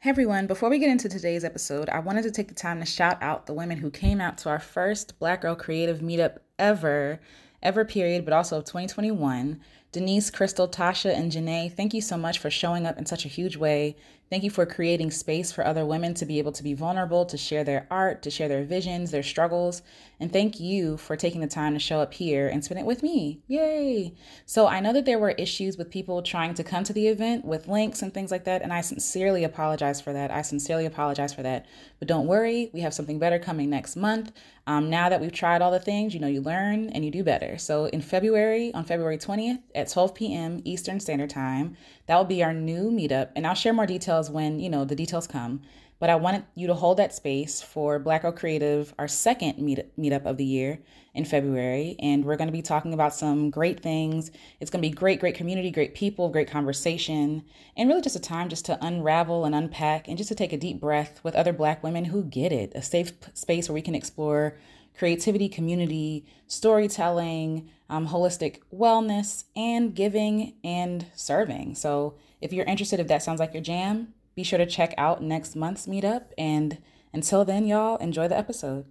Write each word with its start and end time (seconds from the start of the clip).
Hey 0.00 0.10
everyone, 0.10 0.46
before 0.46 0.68
we 0.68 0.78
get 0.78 0.90
into 0.90 1.08
today's 1.08 1.42
episode, 1.42 1.88
I 1.88 2.00
wanted 2.00 2.22
to 2.24 2.30
take 2.30 2.48
the 2.48 2.54
time 2.54 2.80
to 2.80 2.86
shout 2.86 3.20
out 3.22 3.46
the 3.46 3.54
women 3.54 3.78
who 3.78 3.90
came 3.90 4.20
out 4.20 4.36
to 4.38 4.50
our 4.50 4.60
first 4.60 5.18
Black 5.18 5.40
Girl 5.40 5.56
Creative 5.56 6.00
meetup 6.00 6.36
ever, 6.58 7.18
ever 7.62 7.84
period, 7.84 8.26
but 8.26 8.34
also 8.34 8.58
of 8.58 8.66
2021. 8.66 9.58
Denise, 9.92 10.30
Crystal, 10.30 10.68
Tasha, 10.68 11.16
and 11.16 11.32
Janae, 11.32 11.72
thank 11.72 11.94
you 11.94 12.02
so 12.02 12.18
much 12.18 12.38
for 12.38 12.50
showing 12.50 12.86
up 12.86 12.98
in 12.98 13.06
such 13.06 13.24
a 13.24 13.28
huge 13.28 13.56
way. 13.56 13.96
Thank 14.28 14.42
you 14.42 14.50
for 14.50 14.66
creating 14.66 15.12
space 15.12 15.52
for 15.52 15.64
other 15.64 15.86
women 15.86 16.12
to 16.14 16.26
be 16.26 16.40
able 16.40 16.50
to 16.52 16.64
be 16.64 16.74
vulnerable, 16.74 17.24
to 17.26 17.36
share 17.36 17.62
their 17.62 17.86
art, 17.92 18.22
to 18.22 18.30
share 18.30 18.48
their 18.48 18.64
visions, 18.64 19.12
their 19.12 19.22
struggles. 19.22 19.82
And 20.18 20.32
thank 20.32 20.58
you 20.58 20.96
for 20.96 21.14
taking 21.14 21.40
the 21.40 21.46
time 21.46 21.74
to 21.74 21.78
show 21.78 22.00
up 22.00 22.12
here 22.12 22.48
and 22.48 22.64
spend 22.64 22.80
it 22.80 22.86
with 22.86 23.04
me. 23.04 23.42
Yay! 23.46 24.14
So 24.44 24.66
I 24.66 24.80
know 24.80 24.92
that 24.94 25.04
there 25.04 25.20
were 25.20 25.30
issues 25.30 25.76
with 25.76 25.90
people 25.90 26.22
trying 26.22 26.54
to 26.54 26.64
come 26.64 26.82
to 26.84 26.92
the 26.92 27.06
event 27.06 27.44
with 27.44 27.68
links 27.68 28.02
and 28.02 28.12
things 28.12 28.32
like 28.32 28.44
that. 28.44 28.62
And 28.62 28.72
I 28.72 28.80
sincerely 28.80 29.44
apologize 29.44 30.00
for 30.00 30.12
that. 30.12 30.32
I 30.32 30.42
sincerely 30.42 30.86
apologize 30.86 31.32
for 31.32 31.42
that. 31.42 31.66
But 32.00 32.08
don't 32.08 32.26
worry, 32.26 32.70
we 32.72 32.80
have 32.80 32.94
something 32.94 33.20
better 33.20 33.38
coming 33.38 33.70
next 33.70 33.94
month. 33.94 34.32
Um, 34.66 34.90
now 34.90 35.08
that 35.08 35.20
we've 35.20 35.32
tried 35.32 35.62
all 35.62 35.70
the 35.70 35.78
things, 35.78 36.12
you 36.12 36.18
know, 36.18 36.26
you 36.26 36.40
learn 36.40 36.88
and 36.88 37.04
you 37.04 37.12
do 37.12 37.22
better. 37.22 37.56
So 37.58 37.84
in 37.86 38.00
February, 38.00 38.74
on 38.74 38.84
February 38.84 39.18
20th 39.18 39.60
at 39.76 39.88
12 39.88 40.14
p.m. 40.14 40.60
Eastern 40.64 40.98
Standard 40.98 41.30
Time, 41.30 41.76
that 42.06 42.16
will 42.16 42.24
be 42.24 42.42
our 42.42 42.52
new 42.52 42.90
meetup. 42.90 43.30
And 43.36 43.46
I'll 43.46 43.54
share 43.54 43.72
more 43.72 43.86
details 43.86 44.15
when, 44.24 44.58
you 44.58 44.70
know, 44.70 44.84
the 44.84 44.96
details 44.96 45.26
come. 45.26 45.62
But 45.98 46.10
I 46.10 46.16
wanted 46.16 46.44
you 46.54 46.66
to 46.66 46.74
hold 46.74 46.98
that 46.98 47.14
space 47.14 47.62
for 47.62 47.98
Black 47.98 48.22
Girl 48.22 48.32
Creative, 48.32 48.92
our 48.98 49.08
second 49.08 49.58
meet- 49.58 49.96
meetup 49.98 50.26
of 50.26 50.36
the 50.36 50.44
year 50.44 50.78
in 51.14 51.24
February. 51.24 51.96
And 51.98 52.24
we're 52.24 52.36
going 52.36 52.48
to 52.48 52.52
be 52.52 52.60
talking 52.60 52.92
about 52.92 53.14
some 53.14 53.48
great 53.48 53.80
things. 53.80 54.30
It's 54.60 54.70
going 54.70 54.82
to 54.82 54.88
be 54.88 54.94
great, 54.94 55.20
great 55.20 55.34
community, 55.34 55.70
great 55.70 55.94
people, 55.94 56.28
great 56.28 56.50
conversation, 56.50 57.44
and 57.78 57.88
really 57.88 58.02
just 58.02 58.16
a 58.16 58.20
time 58.20 58.50
just 58.50 58.66
to 58.66 58.78
unravel 58.84 59.46
and 59.46 59.54
unpack 59.54 60.06
and 60.06 60.18
just 60.18 60.28
to 60.28 60.34
take 60.34 60.52
a 60.52 60.58
deep 60.58 60.80
breath 60.80 61.20
with 61.22 61.34
other 61.34 61.54
Black 61.54 61.82
women 61.82 62.04
who 62.04 62.22
get 62.24 62.52
it. 62.52 62.72
A 62.74 62.82
safe 62.82 63.12
space 63.32 63.68
where 63.68 63.74
we 63.74 63.82
can 63.82 63.94
explore 63.94 64.58
creativity, 64.96 65.48
community, 65.48 66.26
storytelling, 66.46 67.68
um, 67.88 68.08
holistic 68.08 68.60
wellness, 68.74 69.44
and 69.54 69.94
giving 69.94 70.54
and 70.64 71.06
serving. 71.14 71.74
So 71.74 72.14
if 72.40 72.52
you're 72.52 72.66
interested, 72.66 73.00
if 73.00 73.08
that 73.08 73.22
sounds 73.22 73.40
like 73.40 73.52
your 73.52 73.62
jam, 73.62 74.14
be 74.34 74.42
sure 74.42 74.58
to 74.58 74.66
check 74.66 74.94
out 74.98 75.22
next 75.22 75.56
month's 75.56 75.86
meetup. 75.86 76.26
And 76.36 76.78
until 77.12 77.44
then, 77.44 77.66
y'all, 77.66 77.96
enjoy 77.96 78.28
the 78.28 78.36
episode. 78.36 78.86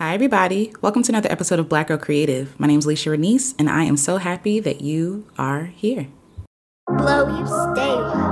Hi, 0.00 0.12
everybody. 0.12 0.74
Welcome 0.82 1.02
to 1.04 1.12
another 1.12 1.32
episode 1.32 1.58
of 1.58 1.70
Black 1.70 1.88
Girl 1.88 1.96
Creative. 1.96 2.58
My 2.60 2.66
name 2.66 2.78
is 2.78 2.86
Alecia 2.86 3.16
Renece, 3.16 3.54
and 3.58 3.70
I 3.70 3.84
am 3.84 3.96
so 3.96 4.18
happy 4.18 4.60
that 4.60 4.82
you 4.82 5.26
are 5.38 5.64
here. 5.64 6.08
Blow 6.86 7.26
you 7.38 7.46
stay 7.46 8.25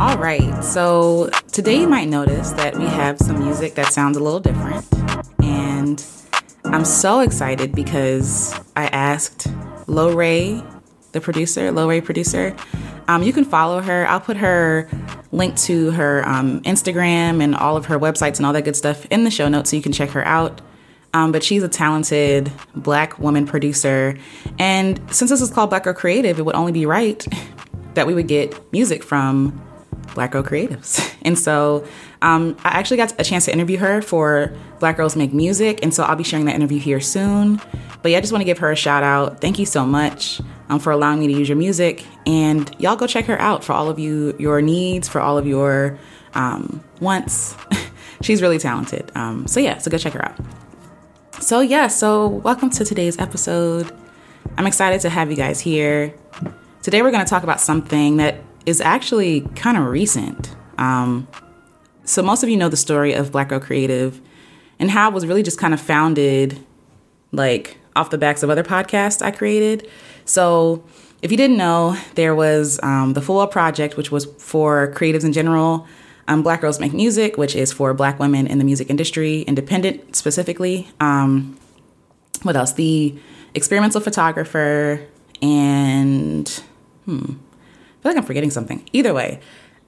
All 0.00 0.16
right, 0.16 0.64
so 0.64 1.28
today 1.52 1.78
you 1.78 1.86
might 1.86 2.08
notice 2.08 2.52
that 2.52 2.74
we 2.74 2.86
have 2.86 3.18
some 3.18 3.38
music 3.38 3.74
that 3.74 3.92
sounds 3.92 4.16
a 4.16 4.20
little 4.20 4.40
different. 4.40 4.86
And 5.42 6.02
I'm 6.64 6.86
so 6.86 7.20
excited 7.20 7.74
because 7.74 8.58
I 8.74 8.86
asked 8.86 9.48
Lowray, 9.86 10.64
the 11.12 11.20
producer, 11.20 11.70
Lowray 11.70 12.02
producer. 12.02 12.56
Um, 13.08 13.22
you 13.22 13.34
can 13.34 13.44
follow 13.44 13.82
her. 13.82 14.06
I'll 14.06 14.20
put 14.20 14.38
her 14.38 14.88
link 15.32 15.58
to 15.58 15.90
her 15.90 16.26
um, 16.26 16.62
Instagram 16.62 17.42
and 17.42 17.54
all 17.54 17.76
of 17.76 17.84
her 17.84 17.98
websites 17.98 18.38
and 18.38 18.46
all 18.46 18.54
that 18.54 18.64
good 18.64 18.76
stuff 18.76 19.04
in 19.10 19.24
the 19.24 19.30
show 19.30 19.50
notes 19.50 19.68
so 19.68 19.76
you 19.76 19.82
can 19.82 19.92
check 19.92 20.08
her 20.10 20.26
out. 20.26 20.62
Um, 21.12 21.30
but 21.30 21.44
she's 21.44 21.62
a 21.62 21.68
talented 21.68 22.50
black 22.74 23.18
woman 23.18 23.44
producer. 23.44 24.16
And 24.58 24.98
since 25.14 25.28
this 25.28 25.42
is 25.42 25.50
called 25.50 25.68
Black 25.68 25.84
Girl 25.84 25.92
Creative, 25.92 26.38
it 26.38 26.42
would 26.42 26.56
only 26.56 26.72
be 26.72 26.86
right 26.86 27.22
that 27.94 28.06
we 28.06 28.14
would 28.14 28.28
get 28.28 28.72
music 28.72 29.04
from 29.04 29.60
Black 30.14 30.32
Girl 30.32 30.42
Creatives. 30.42 31.06
And 31.22 31.38
so 31.38 31.86
um, 32.22 32.56
I 32.64 32.70
actually 32.70 32.96
got 32.96 33.20
a 33.20 33.24
chance 33.24 33.44
to 33.44 33.52
interview 33.52 33.76
her 33.76 34.00
for 34.00 34.54
Black 34.78 34.96
Girls 34.96 35.16
Make 35.16 35.34
Music. 35.34 35.80
And 35.82 35.92
so 35.92 36.02
I'll 36.02 36.16
be 36.16 36.24
sharing 36.24 36.46
that 36.46 36.54
interview 36.54 36.80
here 36.80 36.98
soon. 36.98 37.60
But 38.00 38.10
yeah, 38.10 38.16
I 38.16 38.20
just 38.22 38.32
want 38.32 38.40
to 38.40 38.46
give 38.46 38.56
her 38.56 38.72
a 38.72 38.76
shout 38.76 39.02
out. 39.02 39.42
Thank 39.42 39.58
you 39.58 39.66
so 39.66 39.84
much 39.84 40.40
um, 40.70 40.78
for 40.78 40.92
allowing 40.92 41.20
me 41.20 41.26
to 41.26 41.34
use 41.34 41.46
your 41.46 41.58
music. 41.58 42.06
And 42.24 42.74
y'all 42.78 42.96
go 42.96 43.06
check 43.06 43.26
her 43.26 43.38
out 43.38 43.62
for 43.62 43.74
all 43.74 43.90
of 43.90 43.98
you, 43.98 44.34
your 44.38 44.62
needs, 44.62 45.08
for 45.10 45.20
all 45.20 45.36
of 45.36 45.46
your 45.46 45.98
um, 46.34 46.82
wants. 47.00 47.54
She's 48.22 48.40
really 48.40 48.58
talented. 48.58 49.12
Um, 49.14 49.46
so 49.46 49.60
yeah, 49.60 49.76
so 49.76 49.90
go 49.90 49.98
check 49.98 50.14
her 50.14 50.24
out. 50.24 50.38
So 51.40 51.60
yeah, 51.60 51.88
so 51.88 52.28
welcome 52.28 52.70
to 52.70 52.84
today's 52.84 53.18
episode. 53.18 53.94
I'm 54.56 54.66
excited 54.66 55.02
to 55.02 55.10
have 55.10 55.30
you 55.30 55.36
guys 55.36 55.60
here. 55.60 56.14
Today 56.82 57.02
we're 57.02 57.10
going 57.10 57.24
to 57.24 57.28
talk 57.28 57.42
about 57.42 57.60
something 57.60 58.16
that 58.16 58.42
is 58.66 58.80
actually 58.80 59.42
kind 59.56 59.76
of 59.76 59.86
recent. 59.86 60.54
Um, 60.78 61.28
so, 62.04 62.22
most 62.22 62.42
of 62.42 62.48
you 62.48 62.56
know 62.56 62.68
the 62.68 62.76
story 62.76 63.12
of 63.12 63.32
Black 63.32 63.48
Girl 63.48 63.60
Creative 63.60 64.20
and 64.78 64.90
how 64.90 65.08
it 65.08 65.14
was 65.14 65.26
really 65.26 65.42
just 65.42 65.58
kind 65.58 65.74
of 65.74 65.80
founded 65.80 66.64
like 67.32 67.78
off 67.94 68.10
the 68.10 68.18
backs 68.18 68.42
of 68.42 68.50
other 68.50 68.64
podcasts 68.64 69.22
I 69.22 69.30
created. 69.30 69.88
So, 70.24 70.84
if 71.22 71.30
you 71.30 71.36
didn't 71.36 71.56
know, 71.56 71.96
there 72.14 72.34
was 72.34 72.80
um, 72.82 73.12
the 73.12 73.20
Full 73.20 73.46
Project, 73.46 73.96
which 73.96 74.10
was 74.10 74.24
for 74.38 74.92
creatives 74.94 75.24
in 75.24 75.32
general. 75.32 75.86
Um, 76.28 76.42
Black 76.42 76.60
Girls 76.60 76.78
Make 76.78 76.92
Music, 76.92 77.36
which 77.36 77.56
is 77.56 77.72
for 77.72 77.92
Black 77.92 78.20
women 78.20 78.46
in 78.46 78.58
the 78.58 78.64
music 78.64 78.88
industry, 78.88 79.42
independent 79.42 80.14
specifically. 80.14 80.88
Um, 81.00 81.58
what 82.42 82.56
else? 82.56 82.72
The 82.74 83.18
Experimental 83.54 84.00
Photographer 84.00 85.04
and 85.42 86.48
hmm, 87.04 87.34
feel 88.02 88.12
like 88.12 88.16
I'm 88.16 88.24
forgetting 88.24 88.50
something. 88.50 88.88
Either 88.92 89.14
way, 89.14 89.40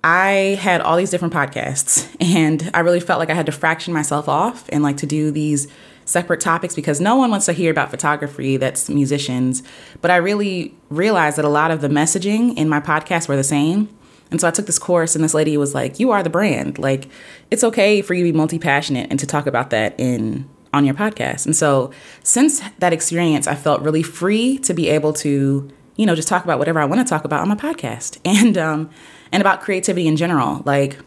I 0.04 0.58
had 0.60 0.80
all 0.80 0.96
these 0.96 1.10
different 1.10 1.32
podcasts 1.32 2.14
and 2.20 2.70
I 2.74 2.80
really 2.80 3.00
felt 3.00 3.18
like 3.18 3.30
I 3.30 3.34
had 3.34 3.46
to 3.46 3.52
fraction 3.52 3.94
myself 3.94 4.28
off 4.28 4.68
and 4.70 4.82
like 4.82 4.96
to 4.98 5.06
do 5.06 5.30
these 5.30 5.68
separate 6.04 6.40
topics 6.40 6.74
because 6.74 7.00
no 7.00 7.16
one 7.16 7.30
wants 7.30 7.46
to 7.46 7.52
hear 7.52 7.70
about 7.70 7.90
photography 7.90 8.56
that's 8.56 8.88
musicians. 8.88 9.62
But 10.00 10.10
I 10.10 10.16
really 10.16 10.74
realized 10.90 11.38
that 11.38 11.44
a 11.44 11.48
lot 11.50 11.70
of 11.70 11.80
the 11.80 11.88
messaging 11.88 12.56
in 12.56 12.68
my 12.68 12.80
podcast 12.80 13.28
were 13.28 13.36
the 13.36 13.44
same. 13.44 13.88
And 14.30 14.40
so 14.40 14.48
I 14.48 14.50
took 14.50 14.66
this 14.66 14.78
course 14.78 15.14
and 15.14 15.22
this 15.22 15.34
lady 15.34 15.56
was 15.56 15.74
like, 15.74 16.00
"You 16.00 16.10
are 16.10 16.22
the 16.22 16.30
brand. 16.30 16.78
Like 16.78 17.08
it's 17.50 17.62
okay 17.62 18.02
for 18.02 18.14
you 18.14 18.24
to 18.24 18.32
be 18.32 18.36
multi-passionate 18.36 19.08
and 19.10 19.20
to 19.20 19.26
talk 19.26 19.46
about 19.46 19.70
that 19.70 19.94
in 19.98 20.48
on 20.72 20.84
your 20.84 20.94
podcast." 20.94 21.44
And 21.44 21.54
so 21.54 21.92
since 22.24 22.60
that 22.78 22.92
experience, 22.92 23.46
I 23.46 23.54
felt 23.54 23.82
really 23.82 24.02
free 24.02 24.58
to 24.60 24.72
be 24.72 24.88
able 24.88 25.12
to 25.14 25.70
you 25.97 26.06
know, 26.06 26.14
just 26.14 26.28
talk 26.28 26.44
about 26.44 26.58
whatever 26.58 26.80
I 26.80 26.84
want 26.84 27.00
to 27.00 27.08
talk 27.08 27.25
about 27.25 27.41
on 27.41 27.48
my 27.48 27.54
podcast 27.54 28.19
and 28.25 28.56
um, 28.58 28.91
and 29.30 29.41
about 29.41 29.60
creativity 29.60 30.06
in 30.06 30.16
general. 30.16 30.62
Like, 30.64 30.98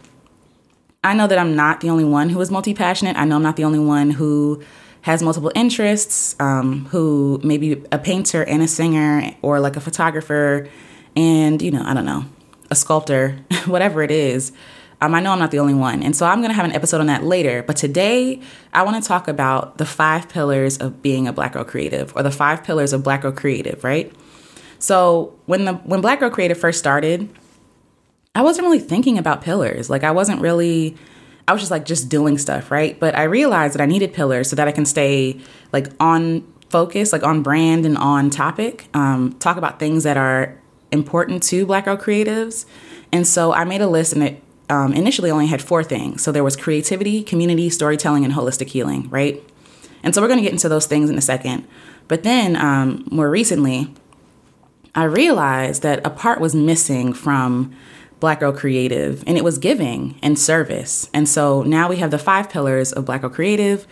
I 1.04 1.14
know 1.14 1.28
that 1.28 1.38
I'm 1.38 1.56
not 1.56 1.82
the 1.82 1.90
only 1.90 2.06
one 2.06 2.30
who 2.30 2.42
is 2.42 2.52
multi 2.52 2.74
passionate. 2.74 3.16
I 3.18 3.26
know 3.26 3.36
I'm 3.36 3.44
not 3.44 3.56
the 3.56 3.64
only 3.64 3.80
one 3.80 4.12
who 4.12 4.64
has 5.02 5.22
multiple 5.22 5.52
interests, 5.54 6.36
um, 6.40 6.86
who 6.86 7.40
maybe 7.44 7.84
a 7.92 8.00
painter 8.00 8.44
and 8.44 8.64
a 8.64 8.68
singer 8.68 9.36
or 9.44 9.60
like 9.60 9.76
a 9.76 9.80
photographer 9.80 10.68
and, 11.16 11.62
you 11.62 11.70
know, 11.70 11.84
I 11.86 11.94
don't 11.94 12.06
know, 12.06 12.26
a 12.72 12.76
sculptor, 12.76 13.38
whatever 13.68 14.02
it 14.02 14.10
is. 14.10 14.52
Um, 15.02 15.14
I 15.14 15.20
know 15.20 15.32
I'm 15.32 15.38
not 15.38 15.52
the 15.52 15.60
only 15.60 15.76
one. 15.76 16.02
And 16.02 16.16
so 16.16 16.26
I'm 16.26 16.40
going 16.40 16.50
to 16.50 16.56
have 16.56 16.66
an 16.66 16.72
episode 16.72 17.02
on 17.02 17.06
that 17.06 17.24
later. 17.24 17.62
But 17.62 17.76
today, 17.76 18.42
I 18.74 18.82
want 18.82 19.02
to 19.02 19.08
talk 19.08 19.28
about 19.28 19.78
the 19.78 19.86
five 19.86 20.28
pillars 20.28 20.80
of 20.80 21.04
being 21.04 21.28
a 21.28 21.34
Black 21.34 21.54
Girl 21.54 21.64
Creative 21.64 22.12
or 22.16 22.24
the 22.24 22.32
five 22.32 22.64
pillars 22.64 22.92
of 22.92 23.04
Black 23.04 23.22
Girl 23.22 23.32
Creative, 23.32 23.84
right? 23.84 24.12
So 24.86 25.34
when 25.48 25.66
the 25.66 25.74
when 25.74 26.02
Black 26.02 26.20
Girl 26.20 26.30
Creative 26.30 26.56
first 26.56 26.78
started, 26.78 27.28
I 28.36 28.44
wasn't 28.44 28.66
really 28.66 28.78
thinking 28.78 29.18
about 29.18 29.42
pillars. 29.42 29.90
Like 29.90 30.04
I 30.04 30.12
wasn't 30.12 30.42
really 30.42 30.96
I 31.48 31.54
was 31.54 31.62
just 31.64 31.72
like 31.72 31.86
just 31.86 32.08
doing 32.08 32.38
stuff, 32.38 32.70
right? 32.70 33.00
But 33.00 33.18
I 33.18 33.24
realized 33.24 33.74
that 33.74 33.82
I 33.82 33.88
needed 33.88 34.14
pillars 34.14 34.48
so 34.48 34.56
that 34.56 34.68
I 34.68 34.72
can 34.72 34.86
stay 34.86 35.40
like 35.74 35.88
on 36.00 36.46
focus, 36.70 37.12
like 37.12 37.24
on 37.24 37.42
brand 37.42 37.88
and 37.88 37.98
on 37.98 38.30
topic. 38.30 38.88
Um, 38.94 39.34
talk 39.40 39.58
about 39.58 39.80
things 39.80 40.04
that 40.04 40.18
are 40.18 40.56
important 40.92 41.42
to 41.44 41.66
Black 41.66 41.86
Girl 41.86 41.98
Creatives. 41.98 42.68
And 43.12 43.26
so 43.26 43.54
I 43.54 43.64
made 43.64 43.82
a 43.82 43.88
list 43.88 44.14
and 44.14 44.22
it 44.22 44.44
um, 44.70 44.94
initially 44.94 45.32
only 45.32 45.48
had 45.48 45.64
four 45.64 45.84
things. 45.84 46.22
So 46.22 46.32
there 46.32 46.44
was 46.44 46.56
creativity, 46.56 47.24
community, 47.24 47.72
storytelling, 47.72 48.24
and 48.24 48.36
holistic 48.36 48.68
healing, 48.68 49.10
right? 49.10 49.44
And 50.04 50.14
so 50.14 50.22
we're 50.22 50.28
going 50.28 50.38
to 50.38 50.44
get 50.44 50.52
into 50.52 50.70
those 50.70 50.86
things 50.86 51.10
in 51.10 51.18
a 51.18 51.22
second. 51.22 51.68
But 52.08 52.22
then 52.22 52.56
um, 52.56 53.08
more 53.10 53.32
recently, 53.32 53.92
I 54.96 55.04
realized 55.04 55.82
that 55.84 56.06
a 56.08 56.10
part 56.10 56.40
was 56.40 56.56
missing 56.56 57.14
from 57.14 57.76
Black 58.22 58.40
Girl 58.40 58.54
Creative, 58.54 59.24
and 59.28 59.38
it 59.38 59.44
was 59.44 59.58
giving 59.58 60.18
and 60.24 60.40
service. 60.40 61.10
And 61.14 61.28
so 61.28 61.64
now 61.64 61.90
we 61.90 61.98
have 61.98 62.12
the 62.12 62.18
five 62.18 62.50
pillars 62.50 62.94
of 62.94 63.06
Black 63.06 63.22
Girl 63.22 63.30
Creative, 63.30 63.86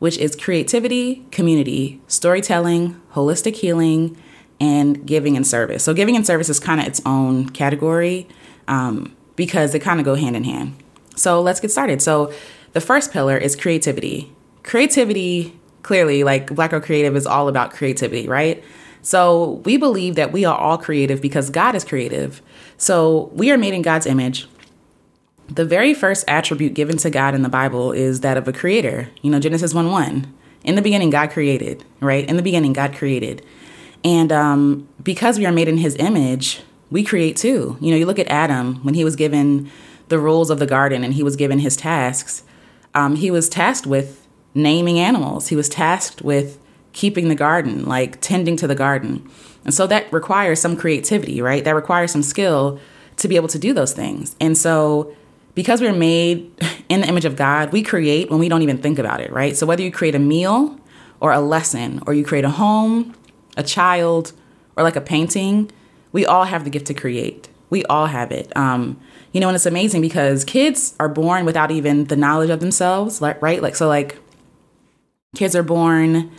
which 0.00 0.18
is 0.18 0.36
creativity, 0.36 1.24
community, 1.30 2.00
storytelling, 2.06 3.00
holistic 3.14 3.56
healing, 3.56 4.16
and 4.60 5.06
giving 5.06 5.34
and 5.36 5.46
service. 5.46 5.82
So 5.82 5.94
giving 5.94 6.14
and 6.14 6.26
service 6.26 6.50
is 6.50 6.60
kind 6.60 6.80
of 6.80 6.86
its 6.86 7.00
own 7.06 7.48
category 7.48 8.28
um, 8.68 9.16
because 9.36 9.72
they 9.72 9.78
kind 9.78 9.98
of 9.98 10.04
go 10.04 10.14
hand 10.14 10.36
in 10.36 10.44
hand. 10.44 10.76
So 11.16 11.40
let's 11.40 11.60
get 11.60 11.70
started. 11.70 12.02
So 12.02 12.32
the 12.72 12.80
first 12.80 13.12
pillar 13.12 13.36
is 13.38 13.56
creativity. 13.56 14.30
Creativity, 14.62 15.58
clearly, 15.82 16.22
like 16.22 16.54
Black 16.54 16.70
Girl 16.70 16.80
Creative 16.80 17.16
is 17.16 17.26
all 17.26 17.48
about 17.48 17.72
creativity, 17.72 18.28
right? 18.28 18.62
So 19.02 19.62
we 19.64 19.76
believe 19.76 20.14
that 20.16 20.32
we 20.32 20.44
are 20.44 20.56
all 20.56 20.78
creative 20.78 21.20
because 21.20 21.50
God 21.50 21.74
is 21.74 21.84
creative. 21.84 22.42
So 22.76 23.30
we 23.34 23.50
are 23.50 23.58
made 23.58 23.74
in 23.74 23.82
God's 23.82 24.06
image. 24.06 24.46
The 25.48 25.64
very 25.64 25.94
first 25.94 26.24
attribute 26.28 26.74
given 26.74 26.96
to 26.98 27.10
God 27.10 27.34
in 27.34 27.42
the 27.42 27.48
Bible 27.48 27.92
is 27.92 28.20
that 28.20 28.36
of 28.36 28.46
a 28.46 28.52
creator. 28.52 29.08
You 29.22 29.30
know, 29.30 29.40
Genesis 29.40 29.74
1 29.74 29.90
1. 29.90 30.34
In 30.62 30.74
the 30.74 30.82
beginning, 30.82 31.10
God 31.10 31.30
created, 31.30 31.84
right? 32.00 32.28
In 32.28 32.36
the 32.36 32.42
beginning, 32.42 32.72
God 32.72 32.94
created. 32.94 33.44
And 34.04 34.30
um, 34.30 34.88
because 35.02 35.38
we 35.38 35.46
are 35.46 35.52
made 35.52 35.68
in 35.68 35.78
his 35.78 35.96
image, 35.96 36.60
we 36.90 37.02
create 37.02 37.36
too. 37.36 37.76
You 37.80 37.90
know, 37.90 37.96
you 37.96 38.06
look 38.06 38.18
at 38.18 38.28
Adam 38.28 38.76
when 38.84 38.94
he 38.94 39.04
was 39.04 39.16
given 39.16 39.70
the 40.08 40.18
rules 40.18 40.50
of 40.50 40.58
the 40.58 40.66
garden 40.66 41.04
and 41.04 41.14
he 41.14 41.22
was 41.22 41.36
given 41.36 41.60
his 41.60 41.76
tasks, 41.76 42.42
um, 42.94 43.16
he 43.16 43.30
was 43.30 43.48
tasked 43.48 43.86
with 43.86 44.26
naming 44.54 44.98
animals, 44.98 45.48
he 45.48 45.56
was 45.56 45.68
tasked 45.68 46.22
with 46.22 46.58
keeping 46.92 47.28
the 47.28 47.34
garden, 47.34 47.84
like 47.86 48.20
tending 48.20 48.56
to 48.56 48.66
the 48.66 48.74
garden. 48.74 49.28
And 49.64 49.74
so 49.74 49.86
that 49.86 50.12
requires 50.12 50.60
some 50.60 50.76
creativity, 50.76 51.42
right? 51.42 51.64
That 51.64 51.74
requires 51.74 52.10
some 52.10 52.22
skill 52.22 52.80
to 53.16 53.28
be 53.28 53.36
able 53.36 53.48
to 53.48 53.58
do 53.58 53.72
those 53.72 53.92
things. 53.92 54.34
And 54.40 54.56
so 54.56 55.14
because 55.54 55.80
we're 55.80 55.92
made 55.92 56.50
in 56.88 57.02
the 57.02 57.08
image 57.08 57.24
of 57.24 57.36
God, 57.36 57.72
we 57.72 57.82
create 57.82 58.30
when 58.30 58.40
we 58.40 58.48
don't 58.48 58.62
even 58.62 58.78
think 58.78 58.98
about 58.98 59.20
it, 59.20 59.32
right? 59.32 59.56
So 59.56 59.66
whether 59.66 59.82
you 59.82 59.92
create 59.92 60.14
a 60.14 60.18
meal 60.18 60.78
or 61.20 61.32
a 61.32 61.40
lesson, 61.40 62.02
or 62.06 62.14
you 62.14 62.24
create 62.24 62.46
a 62.46 62.50
home, 62.50 63.14
a 63.56 63.62
child, 63.62 64.32
or 64.76 64.82
like 64.82 64.96
a 64.96 65.02
painting, 65.02 65.70
we 66.12 66.24
all 66.24 66.44
have 66.44 66.64
the 66.64 66.70
gift 66.70 66.86
to 66.86 66.94
create. 66.94 67.48
We 67.68 67.84
all 67.84 68.06
have 68.06 68.32
it. 68.32 68.54
Um, 68.56 68.98
you 69.32 69.40
know, 69.40 69.48
and 69.48 69.54
it's 69.54 69.66
amazing 69.66 70.00
because 70.00 70.44
kids 70.44 70.94
are 70.98 71.08
born 71.10 71.44
without 71.44 71.70
even 71.70 72.04
the 72.06 72.16
knowledge 72.16 72.50
of 72.50 72.60
themselves, 72.60 73.20
right? 73.20 73.62
Like, 73.62 73.76
so, 73.76 73.86
like, 73.86 74.18
kids 75.36 75.54
are 75.54 75.62
born, 75.62 76.30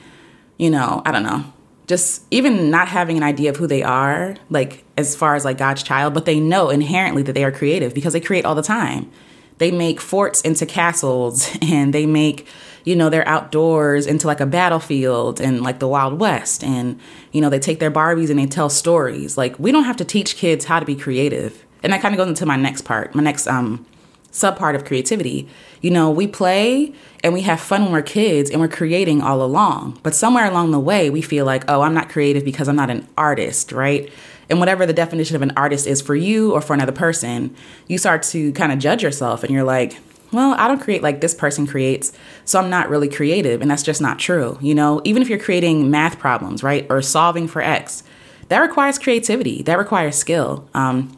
you 0.61 0.69
know, 0.69 1.01
I 1.03 1.11
don't 1.11 1.23
know, 1.23 1.43
just 1.87 2.21
even 2.29 2.69
not 2.69 2.87
having 2.87 3.17
an 3.17 3.23
idea 3.23 3.49
of 3.49 3.57
who 3.57 3.65
they 3.65 3.81
are, 3.81 4.35
like, 4.51 4.85
as 4.95 5.15
far 5.15 5.33
as 5.33 5.43
like 5.43 5.57
God's 5.57 5.81
child, 5.81 6.13
but 6.13 6.25
they 6.25 6.39
know 6.39 6.69
inherently 6.69 7.23
that 7.23 7.33
they 7.33 7.43
are 7.43 7.51
creative 7.51 7.95
because 7.95 8.13
they 8.13 8.19
create 8.19 8.45
all 8.45 8.53
the 8.53 8.61
time. 8.61 9.09
They 9.57 9.71
make 9.71 9.99
forts 9.99 10.39
into 10.41 10.67
castles 10.67 11.49
and 11.63 11.95
they 11.95 12.05
make, 12.05 12.45
you 12.83 12.95
know, 12.95 13.09
their 13.09 13.27
outdoors 13.27 14.05
into 14.05 14.27
like 14.27 14.39
a 14.39 14.45
battlefield 14.45 15.41
and 15.41 15.63
like 15.63 15.79
the 15.79 15.87
Wild 15.87 16.19
West. 16.19 16.63
And, 16.63 16.99
you 17.31 17.41
know, 17.41 17.49
they 17.49 17.57
take 17.57 17.79
their 17.79 17.89
Barbies 17.89 18.29
and 18.29 18.37
they 18.37 18.45
tell 18.45 18.69
stories. 18.69 19.39
Like, 19.39 19.57
we 19.57 19.71
don't 19.71 19.85
have 19.85 19.97
to 19.97 20.05
teach 20.05 20.35
kids 20.35 20.65
how 20.65 20.79
to 20.79 20.85
be 20.85 20.95
creative. 20.95 21.65
And 21.81 21.91
that 21.91 22.03
kind 22.03 22.13
of 22.13 22.17
goes 22.17 22.27
into 22.27 22.45
my 22.45 22.55
next 22.55 22.83
part, 22.83 23.15
my 23.15 23.23
next 23.23 23.47
um, 23.47 23.83
sub 24.31 24.57
part 24.57 24.75
of 24.75 24.86
creativity. 24.86 25.48
You 25.81 25.92
know, 25.92 26.10
we 26.10 26.28
play 26.28 26.94
and 27.24 27.33
we 27.33 27.42
have 27.42 27.60
fun 27.60 27.83
when 27.83 27.92
we're 27.92 28.01
kids 28.01 28.50
and 28.50 28.60
we're 28.60 28.68
creating 28.68 29.22
all 29.22 29.44
along. 29.44 30.00
But 30.04 30.16
somewhere 30.16 30.45
along 30.45 30.72
the 30.72 30.80
way, 30.80 31.10
we 31.10 31.22
feel 31.22 31.45
like, 31.45 31.63
oh, 31.68 31.81
I'm 31.81 31.94
not 31.94 32.10
creative 32.10 32.44
because 32.44 32.68
I'm 32.68 32.75
not 32.75 32.89
an 32.89 33.07
artist, 33.18 33.72
right? 33.72 34.12
And 34.50 34.60
whatever 34.60 34.86
the 34.86 34.94
definition 34.94 35.36
of 35.36 35.42
an 35.42 35.51
artist 35.56 35.88
is 35.88 36.01
for 36.01 36.16
you 36.16 36.54
or 36.54 36.62
for 36.62 36.74
another 36.74 36.92
person, 36.92 37.56
you 37.88 37.98
start 37.98 38.24
to 38.24 38.51
kind 38.54 38.72
of 38.72 38.80
judge 38.80 39.04
yourself 39.04 39.44
and 39.44 39.54
you're 39.54 39.63
like, 39.63 39.98
well, 40.31 40.56
I 40.57 40.68
don't 40.68 40.80
create 40.80 41.04
like 41.04 41.22
this 41.22 41.36
person 41.36 41.68
creates, 41.68 42.13
so 42.45 42.60
I'm 42.60 42.69
not 42.69 42.89
really 42.89 43.10
creative. 43.10 43.62
And 43.62 43.69
that's 43.69 43.83
just 43.83 44.01
not 44.01 44.18
true. 44.18 44.57
You 44.62 44.74
know, 44.74 45.01
even 45.04 45.22
if 45.22 45.30
you're 45.30 45.39
creating 45.39 45.92
math 45.92 46.19
problems, 46.19 46.63
right, 46.63 46.88
or 46.89 47.01
solving 47.01 47.48
for 47.48 47.62
X, 47.62 48.04
that 48.48 48.60
requires 48.60 48.98
creativity, 48.98 49.62
that 49.63 49.78
requires 49.78 50.16
skill. 50.16 50.68
Um, 50.74 51.18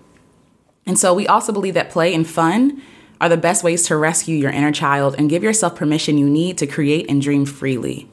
and 0.86 0.98
so 0.98 1.13
we 1.13 1.27
also 1.27 1.51
believe 1.51 1.74
that 1.75 1.89
play 1.89 2.13
and 2.13 2.27
fun 2.27 2.81
are 3.23 3.29
the 3.29 3.37
best 3.37 3.63
ways 3.63 3.83
to 3.87 3.97
rescue 3.97 4.35
your 4.35 4.51
inner 4.51 4.71
child 4.71 5.15
and 5.17 5.29
give 5.29 5.43
yourself 5.43 5.75
permission 5.75 6.17
you 6.17 6.29
need 6.29 6.57
to 6.59 6.67
create 6.67 7.09
and 7.09 7.21
dream 7.21 7.45
freely. 7.45 8.09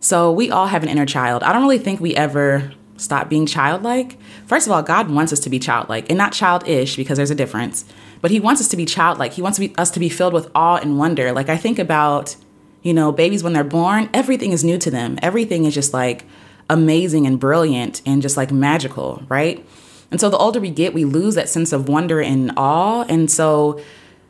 So 0.00 0.30
we 0.30 0.50
all 0.50 0.66
have 0.66 0.82
an 0.82 0.88
inner 0.88 1.06
child. 1.06 1.42
I 1.42 1.52
don't 1.52 1.62
really 1.62 1.78
think 1.78 2.00
we 2.00 2.14
ever 2.14 2.72
stop 2.96 3.28
being 3.28 3.46
childlike. 3.46 4.18
First 4.46 4.66
of 4.66 4.72
all, 4.72 4.82
God 4.82 5.10
wants 5.10 5.32
us 5.32 5.40
to 5.40 5.50
be 5.50 5.58
childlike 5.58 6.10
and 6.10 6.18
not 6.18 6.32
childish 6.32 6.96
because 6.96 7.16
there's 7.16 7.30
a 7.30 7.34
difference 7.34 7.84
but 8.20 8.30
he 8.30 8.40
wants 8.40 8.60
us 8.60 8.68
to 8.68 8.76
be 8.76 8.84
childlike. 8.84 9.32
He 9.32 9.42
wants 9.42 9.60
us 9.76 9.90
to 9.92 10.00
be 10.00 10.08
filled 10.08 10.32
with 10.32 10.50
awe 10.54 10.76
and 10.76 10.98
wonder. 10.98 11.32
Like 11.32 11.48
I 11.48 11.56
think 11.56 11.78
about, 11.78 12.36
you 12.82 12.92
know, 12.92 13.12
babies 13.12 13.42
when 13.42 13.52
they're 13.52 13.64
born, 13.64 14.08
everything 14.12 14.52
is 14.52 14.64
new 14.64 14.78
to 14.78 14.90
them. 14.90 15.18
Everything 15.22 15.64
is 15.64 15.74
just 15.74 15.92
like 15.92 16.24
amazing 16.70 17.26
and 17.26 17.38
brilliant 17.38 18.02
and 18.04 18.20
just 18.20 18.36
like 18.36 18.50
magical, 18.50 19.22
right? 19.28 19.64
And 20.10 20.20
so 20.20 20.30
the 20.30 20.38
older 20.38 20.60
we 20.60 20.70
get, 20.70 20.94
we 20.94 21.04
lose 21.04 21.34
that 21.34 21.48
sense 21.48 21.72
of 21.72 21.88
wonder 21.88 22.20
and 22.20 22.52
awe. 22.56 23.04
And 23.08 23.30
so, 23.30 23.80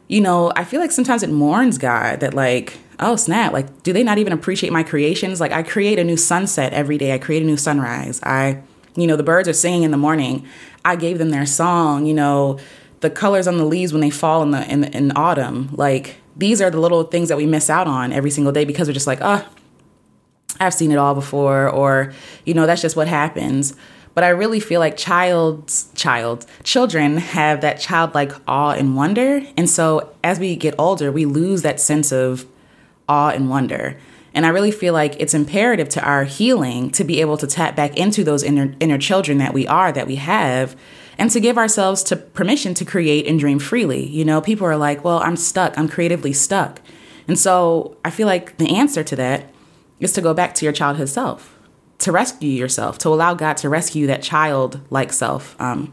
you 0.08 0.20
know, 0.20 0.52
I 0.56 0.64
feel 0.64 0.80
like 0.80 0.90
sometimes 0.90 1.22
it 1.22 1.30
mourns 1.30 1.78
God 1.78 2.20
that 2.20 2.34
like, 2.34 2.78
oh 2.98 3.16
snap, 3.16 3.52
like 3.52 3.82
do 3.82 3.92
they 3.92 4.02
not 4.02 4.18
even 4.18 4.32
appreciate 4.32 4.72
my 4.72 4.82
creations? 4.82 5.40
Like 5.40 5.52
I 5.52 5.62
create 5.62 5.98
a 5.98 6.04
new 6.04 6.16
sunset 6.16 6.72
every 6.72 6.98
day. 6.98 7.12
I 7.12 7.18
create 7.18 7.42
a 7.42 7.46
new 7.46 7.56
sunrise. 7.56 8.20
I, 8.22 8.62
you 8.96 9.06
know, 9.06 9.16
the 9.16 9.22
birds 9.22 9.48
are 9.48 9.52
singing 9.52 9.84
in 9.84 9.90
the 9.90 9.96
morning. 9.96 10.46
I 10.84 10.96
gave 10.96 11.18
them 11.18 11.30
their 11.30 11.46
song, 11.46 12.06
you 12.06 12.14
know, 12.14 12.58
the 13.00 13.10
colors 13.10 13.46
on 13.46 13.58
the 13.58 13.64
leaves 13.64 13.92
when 13.92 14.00
they 14.00 14.10
fall 14.10 14.42
in 14.42 14.50
the 14.50 14.70
in, 14.70 14.84
in 14.84 15.12
autumn 15.16 15.70
like 15.74 16.16
these 16.36 16.60
are 16.60 16.70
the 16.70 16.80
little 16.80 17.04
things 17.04 17.28
that 17.28 17.36
we 17.36 17.46
miss 17.46 17.68
out 17.70 17.86
on 17.86 18.12
every 18.12 18.30
single 18.30 18.52
day 18.52 18.64
because 18.64 18.88
we're 18.88 18.94
just 18.94 19.06
like 19.06 19.18
oh 19.20 19.46
i've 20.60 20.74
seen 20.74 20.90
it 20.90 20.98
all 20.98 21.14
before 21.14 21.68
or 21.68 22.12
you 22.44 22.54
know 22.54 22.66
that's 22.66 22.82
just 22.82 22.96
what 22.96 23.08
happens 23.08 23.74
but 24.18 24.24
i 24.24 24.30
really 24.30 24.58
feel 24.58 24.80
like 24.80 24.96
child's 24.96 25.92
child 25.94 26.44
children 26.64 27.18
have 27.18 27.60
that 27.60 27.78
childlike 27.78 28.32
awe 28.48 28.72
and 28.72 28.96
wonder 28.96 29.40
and 29.56 29.70
so 29.70 30.12
as 30.24 30.40
we 30.40 30.56
get 30.56 30.74
older 30.76 31.12
we 31.12 31.24
lose 31.24 31.62
that 31.62 31.78
sense 31.78 32.10
of 32.10 32.44
awe 33.08 33.30
and 33.30 33.48
wonder 33.48 33.96
and 34.34 34.44
I 34.44 34.50
really 34.50 34.70
feel 34.70 34.92
like 34.92 35.16
it's 35.18 35.34
imperative 35.34 35.88
to 35.90 36.04
our 36.04 36.22
healing 36.22 36.90
to 36.90 37.02
be 37.02 37.20
able 37.20 37.36
to 37.38 37.46
tap 37.46 37.74
back 37.74 37.96
into 37.96 38.22
those 38.22 38.44
inner, 38.44 38.72
inner 38.78 38.98
children 38.98 39.38
that 39.38 39.52
we 39.52 39.66
are, 39.66 39.90
that 39.90 40.06
we 40.06 40.14
have, 40.16 40.76
and 41.18 41.28
to 41.32 41.40
give 41.40 41.58
ourselves 41.58 42.04
to 42.04 42.16
permission 42.16 42.72
to 42.74 42.84
create 42.84 43.26
and 43.26 43.40
dream 43.40 43.58
freely. 43.58 44.06
You 44.06 44.24
know, 44.24 44.40
people 44.40 44.64
are 44.66 44.76
like, 44.76 45.02
well, 45.02 45.18
I'm 45.18 45.36
stuck, 45.36 45.76
I'm 45.76 45.88
creatively 45.88 46.32
stuck. 46.32 46.80
And 47.26 47.36
so 47.36 47.96
I 48.04 48.10
feel 48.10 48.28
like 48.28 48.58
the 48.58 48.76
answer 48.76 49.02
to 49.02 49.16
that 49.16 49.52
is 49.98 50.12
to 50.12 50.20
go 50.20 50.32
back 50.34 50.54
to 50.56 50.64
your 50.64 50.72
childhood 50.72 51.08
self, 51.08 51.57
to 51.98 52.12
rescue 52.12 52.50
yourself, 52.50 52.98
to 52.98 53.08
allow 53.08 53.34
God 53.34 53.56
to 53.58 53.68
rescue 53.68 54.06
that 54.06 54.22
child-like 54.22 55.12
self. 55.12 55.60
Um, 55.60 55.92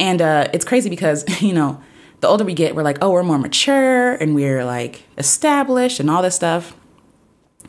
and 0.00 0.20
uh, 0.20 0.48
it's 0.52 0.64
crazy 0.64 0.90
because, 0.90 1.24
you 1.42 1.52
know, 1.52 1.80
the 2.20 2.28
older 2.28 2.44
we 2.44 2.54
get, 2.54 2.74
we're 2.74 2.82
like, 2.82 2.98
oh, 3.02 3.10
we're 3.10 3.22
more 3.22 3.38
mature 3.38 4.14
and 4.14 4.34
we're 4.34 4.64
like 4.64 5.04
established 5.18 6.00
and 6.00 6.10
all 6.10 6.22
this 6.22 6.34
stuff. 6.34 6.76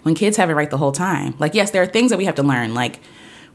When 0.04 0.16
kids 0.16 0.38
have 0.38 0.50
it 0.50 0.54
right 0.54 0.70
the 0.70 0.78
whole 0.78 0.94
time. 0.94 1.36
Like, 1.38 1.54
yes, 1.54 1.72
there 1.72 1.82
are 1.82 1.88
things 1.88 2.12
that 2.12 2.18
we 2.18 2.26
have 2.26 2.36
to 2.36 2.44
learn, 2.44 2.74
like 2.74 3.02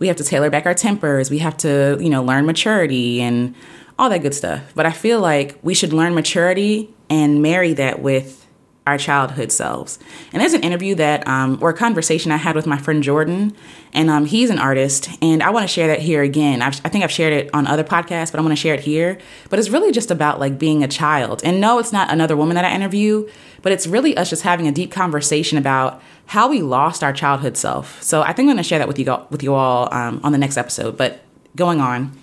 we 0.03 0.09
have 0.09 0.17
to 0.17 0.25
tailor 0.25 0.51
back 0.51 0.67
our 0.67 0.75
tempers. 0.75 1.31
We 1.31 1.39
have 1.39 1.57
to, 1.59 1.97
you 2.01 2.11
know, 2.11 2.25
learn 2.25 2.45
maturity 2.45 3.23
and 3.23 3.55
all 3.99 4.11
that 4.11 4.21
good 4.21 4.35
stuff. 4.35 4.73
But 4.75 4.85
I 4.85 4.91
feel 4.91 5.21
like 5.21 5.59
we 5.63 5.75
should 5.75 5.93
learn 5.93 6.13
maturity 6.13 6.93
and 7.09 7.41
marry 7.41 7.73
that 7.75 8.03
with 8.03 8.42
our 8.87 8.99
childhood 8.99 9.53
selves. 9.53 9.99
And 10.33 10.41
there's 10.41 10.55
an 10.55 10.63
interview 10.63 10.95
that, 10.97 11.27
um, 11.29 11.59
or 11.61 11.71
a 11.71 11.75
conversation 11.75 12.33
I 12.33 12.37
had 12.37 12.57
with 12.57 12.67
my 12.67 12.79
friend 12.79 13.03
Jordan, 13.03 13.55
and 13.93 14.11
um, 14.11 14.25
he's 14.25 14.51
an 14.51 14.59
artist, 14.59 15.09
and 15.21 15.43
I 15.43 15.51
want 15.51 15.63
to 15.65 15.73
share 15.73 15.87
that 15.87 16.01
here 16.01 16.23
again. 16.23 16.63
I've, 16.63 16.81
i 16.85 16.89
think 16.89 17.05
I've 17.05 17.11
shared 17.13 17.33
it 17.33 17.51
on 17.55 17.67
other 17.67 17.85
podcasts, 17.85 18.33
but 18.33 18.39
I 18.39 18.43
want 18.43 18.53
to 18.53 18.57
share 18.57 18.75
it 18.75 18.81
here. 18.81 19.19
But 19.51 19.59
it's 19.59 19.69
really 19.69 19.93
just 19.93 20.11
about 20.11 20.41
like 20.41 20.59
being 20.59 20.83
a 20.83 20.89
child. 20.89 21.43
And 21.45 21.61
no, 21.61 21.79
it's 21.79 21.93
not 21.93 22.11
another 22.11 22.37
woman 22.37 22.57
that 22.57 22.65
I 22.65 22.75
interview, 22.75 23.29
but 23.61 23.71
it's 23.71 23.87
really 23.87 24.17
us 24.17 24.31
just 24.31 24.43
having 24.43 24.67
a 24.67 24.73
deep 24.73 24.91
conversation 24.91 25.59
about 25.59 26.03
how 26.27 26.49
we 26.49 26.63
lost 26.63 27.05
our 27.05 27.13
childhood 27.13 27.57
self. 27.57 28.03
So 28.03 28.23
I 28.23 28.33
think 28.33 28.41
I'm 28.41 28.47
going 28.47 28.57
to 28.57 28.63
share 28.63 28.79
that 28.79 28.89
with 28.89 28.99
you 28.99 29.17
with 29.31 29.43
you 29.43 29.55
all 29.55 29.93
um, 29.95 30.21
on 30.25 30.33
the 30.33 30.39
next 30.39 30.57
episode. 30.57 30.97
But 30.97 31.21
going 31.55 31.81
on, 31.81 32.17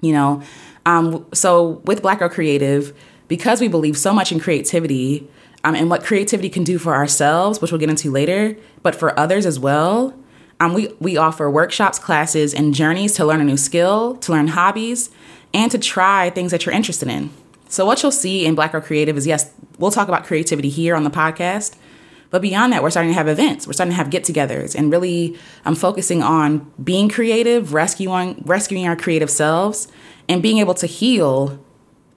you 0.00 0.12
know, 0.12 0.42
um, 0.86 1.26
so 1.34 1.82
with 1.84 2.00
Black 2.00 2.20
Girl 2.20 2.28
Creative, 2.28 2.96
because 3.28 3.60
we 3.60 3.68
believe 3.68 3.98
so 3.98 4.14
much 4.14 4.32
in 4.32 4.40
creativity 4.40 5.28
um, 5.66 5.74
and 5.74 5.90
what 5.90 6.04
creativity 6.04 6.48
can 6.48 6.62
do 6.62 6.78
for 6.78 6.94
ourselves, 6.94 7.60
which 7.60 7.72
we'll 7.72 7.80
get 7.80 7.90
into 7.90 8.08
later, 8.08 8.56
but 8.84 8.94
for 8.94 9.18
others 9.18 9.44
as 9.44 9.58
well. 9.58 10.14
Um, 10.60 10.74
we, 10.74 10.92
we 11.00 11.16
offer 11.16 11.50
workshops, 11.50 11.98
classes, 11.98 12.54
and 12.54 12.72
journeys 12.72 13.14
to 13.14 13.24
learn 13.24 13.40
a 13.40 13.44
new 13.44 13.56
skill, 13.56 14.14
to 14.18 14.30
learn 14.30 14.46
hobbies, 14.46 15.10
and 15.52 15.68
to 15.72 15.78
try 15.78 16.30
things 16.30 16.52
that 16.52 16.64
you're 16.64 16.74
interested 16.74 17.08
in. 17.08 17.30
So, 17.68 17.84
what 17.84 18.00
you'll 18.00 18.12
see 18.12 18.46
in 18.46 18.54
Black 18.54 18.70
Girl 18.70 18.80
Creative 18.80 19.16
is 19.16 19.26
yes, 19.26 19.52
we'll 19.76 19.90
talk 19.90 20.06
about 20.06 20.24
creativity 20.24 20.68
here 20.68 20.94
on 20.94 21.02
the 21.02 21.10
podcast, 21.10 21.74
but 22.30 22.42
beyond 22.42 22.72
that, 22.72 22.80
we're 22.80 22.90
starting 22.90 23.10
to 23.10 23.18
have 23.18 23.26
events. 23.26 23.66
We're 23.66 23.72
starting 23.72 23.90
to 23.90 23.96
have 23.96 24.08
get-togethers, 24.08 24.76
and 24.76 24.92
really, 24.92 25.36
I'm 25.64 25.74
focusing 25.74 26.22
on 26.22 26.70
being 26.82 27.08
creative, 27.08 27.74
rescuing 27.74 28.40
rescuing 28.46 28.86
our 28.86 28.94
creative 28.94 29.30
selves, 29.30 29.88
and 30.28 30.40
being 30.44 30.58
able 30.58 30.74
to 30.74 30.86
heal 30.86 31.58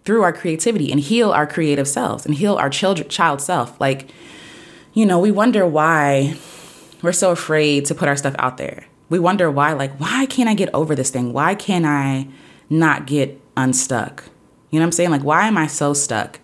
through 0.06 0.24
our 0.24 0.34
creativity 0.34 0.92
and 0.92 1.00
heal 1.00 1.32
our 1.32 1.46
creative 1.46 1.88
selves 1.88 2.26
and 2.26 2.36
heal 2.36 2.56
our 2.56 2.70
child 2.70 3.10
child 3.10 3.42
self. 3.42 3.80
Like, 3.80 4.10
you 4.94 5.06
know, 5.06 5.20
we 5.20 5.32
wonder 5.32 5.66
why 5.68 6.36
we're 7.02 7.12
so 7.12 7.32
afraid 7.32 7.86
to 7.86 7.96
put 7.96 8.08
our 8.08 8.16
stuff 8.16 8.36
out 8.40 8.58
there. 8.58 8.86
we 9.10 9.18
wonder 9.18 9.50
why, 9.50 9.74
like, 9.74 10.00
why 10.00 10.26
can't 10.28 10.50
I 10.50 10.54
get 10.54 10.70
over 10.74 10.94
this 10.94 11.10
thing? 11.10 11.34
Why 11.34 11.56
can't 11.56 11.86
I 11.86 12.28
not 12.70 13.08
get 13.08 13.42
unstuck? 13.58 14.24
You 14.70 14.80
know 14.80 14.84
what 14.84 14.88
I'm 14.88 14.92
saying? 14.92 15.10
Like, 15.10 15.24
why 15.24 15.48
am 15.48 15.58
I 15.58 15.66
so 15.66 15.94
stuck? 15.94 16.40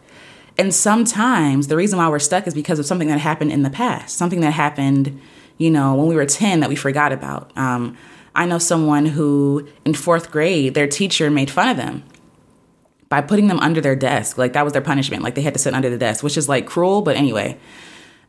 And 0.58 0.74
sometimes 0.74 1.68
the 1.68 1.76
reason 1.76 2.00
why 2.00 2.10
we're 2.10 2.20
stuck 2.20 2.48
is 2.48 2.54
because 2.54 2.80
of 2.80 2.86
something 2.86 3.10
that 3.10 3.20
happened 3.20 3.52
in 3.52 3.64
the 3.64 3.70
past, 3.70 4.18
something 4.18 4.42
that 4.42 4.52
happened, 4.52 5.20
you 5.58 5.70
know, 5.70 5.94
when 5.94 6.08
we 6.08 6.16
were 6.16 6.26
10 6.26 6.62
that 6.62 6.70
we 6.70 6.76
forgot 6.76 7.12
about. 7.12 7.56
Um, 7.58 7.98
I 8.34 8.46
know 8.46 8.58
someone 8.58 9.06
who 9.06 9.68
in 9.86 9.94
fourth 9.94 10.32
grade, 10.32 10.74
their 10.74 10.88
teacher 10.88 11.30
made 11.30 11.52
fun 11.52 11.70
of 11.70 11.78
them 11.78 12.04
by 13.10 13.22
putting 13.22 13.48
them 13.48 13.60
under 13.60 13.82
their 13.82 13.96
desk. 13.96 14.38
Like 14.38 14.54
that 14.54 14.64
was 14.64 14.74
their 14.74 14.82
punishment. 14.82 15.24
Like 15.24 15.36
they 15.36 15.42
had 15.42 15.54
to 15.54 15.60
sit 15.60 15.74
under 15.74 15.90
the 15.90 15.98
desk, 15.98 16.24
which 16.24 16.38
is 16.38 16.50
like 16.50 16.66
cruel, 16.66 17.02
but 17.02 17.16
anyway. 17.16 17.58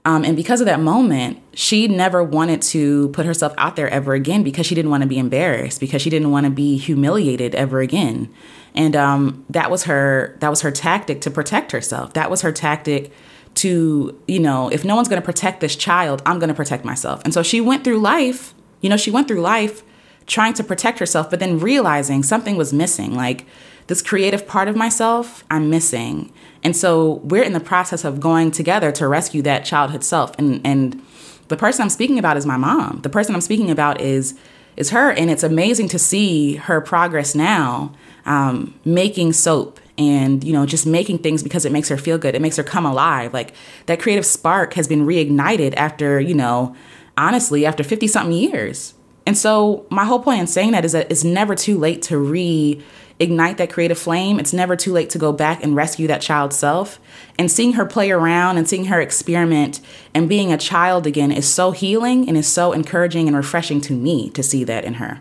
Um, 0.04 0.24
and 0.24 0.36
because 0.36 0.60
of 0.60 0.66
that 0.66 0.78
moment, 0.78 1.42
she 1.52 1.88
never 1.88 2.22
wanted 2.22 2.62
to 2.62 3.08
put 3.08 3.26
herself 3.26 3.52
out 3.58 3.74
there 3.74 3.88
ever 3.88 4.14
again 4.14 4.44
because 4.44 4.64
she 4.64 4.76
didn't 4.76 4.90
want 4.90 5.02
to 5.02 5.08
be 5.08 5.18
embarrassed, 5.18 5.80
because 5.80 6.00
she 6.00 6.10
didn't 6.10 6.30
want 6.30 6.44
to 6.44 6.50
be 6.50 6.76
humiliated 6.76 7.56
ever 7.56 7.80
again. 7.80 8.32
And 8.72 8.94
um, 8.94 9.44
that 9.50 9.68
was 9.68 9.84
her 9.84 10.36
that 10.40 10.48
was 10.48 10.60
her 10.60 10.70
tactic 10.70 11.22
to 11.22 11.30
protect 11.30 11.72
herself. 11.72 12.12
That 12.12 12.30
was 12.30 12.42
her 12.42 12.52
tactic 12.52 13.10
to, 13.56 14.20
you 14.28 14.38
know, 14.38 14.68
if 14.68 14.84
no 14.84 14.94
one's 14.94 15.08
going 15.08 15.20
to 15.20 15.24
protect 15.24 15.60
this 15.60 15.74
child, 15.74 16.22
I'm 16.24 16.38
going 16.38 16.50
to 16.50 16.54
protect 16.54 16.84
myself. 16.84 17.22
And 17.24 17.34
so 17.34 17.42
she 17.42 17.60
went 17.60 17.82
through 17.82 17.98
life, 17.98 18.54
you 18.82 18.88
know, 18.88 18.96
she 18.96 19.10
went 19.10 19.26
through 19.26 19.40
life 19.40 19.82
trying 20.26 20.54
to 20.54 20.62
protect 20.62 20.98
herself, 20.98 21.30
but 21.30 21.40
then 21.40 21.58
realizing 21.58 22.22
something 22.22 22.56
was 22.56 22.72
missing. 22.72 23.14
Like 23.14 23.46
this 23.86 24.02
creative 24.02 24.46
part 24.46 24.68
of 24.68 24.76
myself, 24.76 25.44
I'm 25.50 25.70
missing. 25.70 26.32
And 26.62 26.76
so 26.76 27.20
we're 27.24 27.44
in 27.44 27.52
the 27.52 27.60
process 27.60 28.04
of 28.04 28.20
going 28.20 28.50
together 28.50 28.90
to 28.92 29.06
rescue 29.06 29.42
that 29.42 29.64
childhood 29.64 30.02
self. 30.02 30.36
And 30.38 30.60
and 30.64 31.00
the 31.48 31.56
person 31.56 31.82
I'm 31.82 31.90
speaking 31.90 32.18
about 32.18 32.36
is 32.36 32.44
my 32.44 32.56
mom. 32.56 33.00
The 33.02 33.08
person 33.08 33.34
I'm 33.34 33.40
speaking 33.40 33.70
about 33.70 34.00
is 34.00 34.38
is 34.76 34.90
her, 34.90 35.10
and 35.10 35.30
it's 35.30 35.42
amazing 35.42 35.88
to 35.88 35.98
see 35.98 36.56
her 36.56 36.80
progress 36.80 37.34
now, 37.34 37.92
um, 38.26 38.78
making 38.84 39.32
soap 39.32 39.80
and 39.98 40.44
you 40.44 40.52
know 40.52 40.66
just 40.66 40.86
making 40.86 41.18
things 41.18 41.42
because 41.42 41.64
it 41.64 41.72
makes 41.72 41.88
her 41.88 41.96
feel 41.96 42.18
good. 42.18 42.34
It 42.34 42.42
makes 42.42 42.56
her 42.56 42.64
come 42.64 42.84
alive. 42.84 43.32
Like 43.32 43.54
that 43.86 44.00
creative 44.00 44.26
spark 44.26 44.74
has 44.74 44.88
been 44.88 45.06
reignited 45.06 45.74
after 45.76 46.20
you 46.20 46.34
know, 46.34 46.74
honestly, 47.16 47.64
after 47.64 47.84
fifty 47.84 48.06
something 48.06 48.32
years. 48.32 48.94
And 49.26 49.36
so 49.36 49.86
my 49.90 50.04
whole 50.04 50.20
point 50.20 50.40
in 50.40 50.46
saying 50.46 50.70
that 50.72 50.84
is 50.84 50.92
that 50.92 51.10
it's 51.10 51.24
never 51.24 51.54
too 51.54 51.78
late 51.78 52.00
to 52.02 52.18
re 52.18 52.82
ignite 53.18 53.56
that 53.58 53.70
creative 53.70 53.98
flame. 53.98 54.38
It's 54.38 54.52
never 54.52 54.76
too 54.76 54.92
late 54.92 55.10
to 55.10 55.18
go 55.18 55.32
back 55.32 55.62
and 55.62 55.74
rescue 55.74 56.06
that 56.08 56.20
child 56.20 56.52
self. 56.52 57.00
And 57.38 57.50
seeing 57.50 57.74
her 57.74 57.86
play 57.86 58.10
around 58.10 58.58
and 58.58 58.68
seeing 58.68 58.86
her 58.86 59.00
experiment 59.00 59.80
and 60.14 60.28
being 60.28 60.52
a 60.52 60.58
child 60.58 61.06
again 61.06 61.32
is 61.32 61.48
so 61.48 61.70
healing 61.70 62.28
and 62.28 62.36
is 62.36 62.46
so 62.46 62.72
encouraging 62.72 63.26
and 63.26 63.36
refreshing 63.36 63.80
to 63.82 63.92
me 63.92 64.30
to 64.30 64.42
see 64.42 64.64
that 64.64 64.84
in 64.84 64.94
her. 64.94 65.20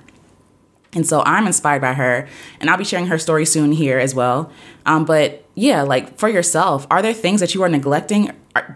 And 0.93 1.05
so 1.05 1.21
I'm 1.25 1.45
inspired 1.45 1.81
by 1.81 1.93
her, 1.93 2.25
and 2.61 2.69
I'll 2.69 2.77
be 2.77 2.85
sharing 2.85 3.07
her 3.07 3.19
story 3.19 3.45
soon 3.45 3.73
here 3.73 3.99
as 3.99 4.15
well. 4.15 4.49
Um, 4.85 5.03
but 5.03 5.43
yeah, 5.53 5.81
like 5.81 6.17
for 6.17 6.29
yourself, 6.29 6.87
are 6.89 7.01
there 7.01 7.13
things 7.13 7.41
that 7.41 7.53
you 7.53 7.61
are 7.63 7.69
neglecting, 7.69 8.31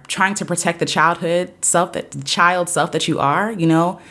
trying 0.07 0.33
to 0.35 0.45
protect 0.45 0.79
the 0.79 0.85
childhood 0.85 1.53
self, 1.63 1.93
that 1.93 2.11
the 2.11 2.23
child 2.23 2.67
self 2.67 2.91
that 2.91 3.07
you 3.07 3.19
are? 3.19 3.53
You 3.53 3.67
know, 3.67 4.01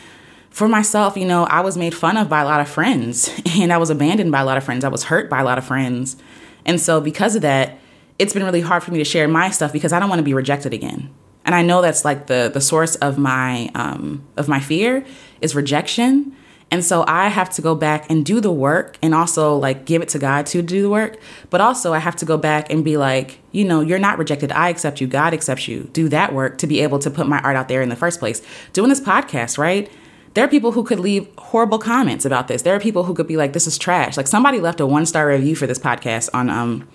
for 0.59 0.67
myself, 0.67 1.15
you 1.15 1.25
know, 1.25 1.45
I 1.45 1.61
was 1.61 1.77
made 1.77 1.95
fun 1.95 2.17
of 2.17 2.27
by 2.27 2.41
a 2.41 2.45
lot 2.45 2.59
of 2.59 2.67
friends 2.67 3.29
and 3.57 3.71
I 3.71 3.77
was 3.77 3.89
abandoned 3.89 4.29
by 4.29 4.41
a 4.41 4.45
lot 4.45 4.57
of 4.57 4.63
friends. 4.65 4.83
I 4.83 4.89
was 4.89 5.05
hurt 5.05 5.29
by 5.29 5.39
a 5.39 5.43
lot 5.45 5.57
of 5.57 5.63
friends. 5.63 6.17
And 6.65 6.81
so 6.81 6.99
because 6.99 7.37
of 7.37 7.43
that, 7.43 7.79
it's 8.19 8.33
been 8.33 8.43
really 8.43 8.59
hard 8.59 8.83
for 8.83 8.91
me 8.91 8.97
to 8.97 9.05
share 9.05 9.25
my 9.29 9.51
stuff 9.51 9.71
because 9.71 9.93
I 9.93 9.99
don't 9.99 10.09
want 10.09 10.19
to 10.19 10.23
be 10.23 10.33
rejected 10.33 10.73
again. 10.73 11.11
And 11.45 11.55
I 11.55 11.61
know 11.61 11.81
that's 11.81 12.03
like 12.03 12.27
the 12.27 12.51
the 12.53 12.59
source 12.59 12.95
of 12.97 13.17
my 13.17 13.71
um, 13.73 14.27
of 14.35 14.49
my 14.49 14.59
fear 14.59 15.05
is 15.39 15.55
rejection. 15.55 16.35
And 16.69 16.83
so 16.83 17.05
I 17.07 17.29
have 17.29 17.49
to 17.51 17.61
go 17.61 17.73
back 17.73 18.09
and 18.09 18.25
do 18.25 18.41
the 18.41 18.51
work 18.51 18.97
and 19.01 19.15
also 19.15 19.55
like 19.55 19.85
give 19.85 20.01
it 20.01 20.09
to 20.09 20.19
God 20.19 20.45
to 20.47 20.61
do 20.61 20.81
the 20.81 20.89
work. 20.89 21.17
But 21.49 21.61
also 21.61 21.93
I 21.93 21.99
have 21.99 22.17
to 22.17 22.25
go 22.25 22.37
back 22.37 22.69
and 22.69 22.83
be 22.83 22.97
like, 22.97 23.39
you 23.53 23.63
know, 23.63 23.79
you're 23.79 23.97
not 23.97 24.17
rejected. 24.17 24.51
I 24.51 24.67
accept 24.67 24.99
you. 24.99 25.07
God 25.07 25.33
accepts 25.33 25.69
you. 25.69 25.89
Do 25.93 26.09
that 26.09 26.33
work 26.33 26.57
to 26.57 26.67
be 26.67 26.81
able 26.81 26.99
to 26.99 27.09
put 27.09 27.27
my 27.27 27.39
art 27.39 27.55
out 27.55 27.69
there 27.69 27.81
in 27.81 27.87
the 27.87 27.95
first 27.95 28.19
place. 28.19 28.41
Doing 28.73 28.89
this 28.89 29.01
podcast, 29.01 29.57
right? 29.57 29.89
There 30.33 30.43
are 30.43 30.47
people 30.47 30.71
who 30.71 30.83
could 30.83 30.99
leave 30.99 31.27
horrible 31.37 31.79
comments 31.79 32.25
about 32.25 32.47
this. 32.47 32.61
There 32.61 32.75
are 32.75 32.79
people 32.79 33.03
who 33.03 33.13
could 33.13 33.27
be 33.27 33.37
like, 33.37 33.53
"This 33.53 33.67
is 33.67 33.77
trash." 33.77 34.17
Like 34.17 34.27
somebody 34.27 34.59
left 34.59 34.79
a 34.79 34.85
one 34.85 35.05
star 35.05 35.27
review 35.27 35.55
for 35.55 35.67
this 35.67 35.79
podcast 35.79 36.29
on 36.33 36.49
um, 36.49 36.87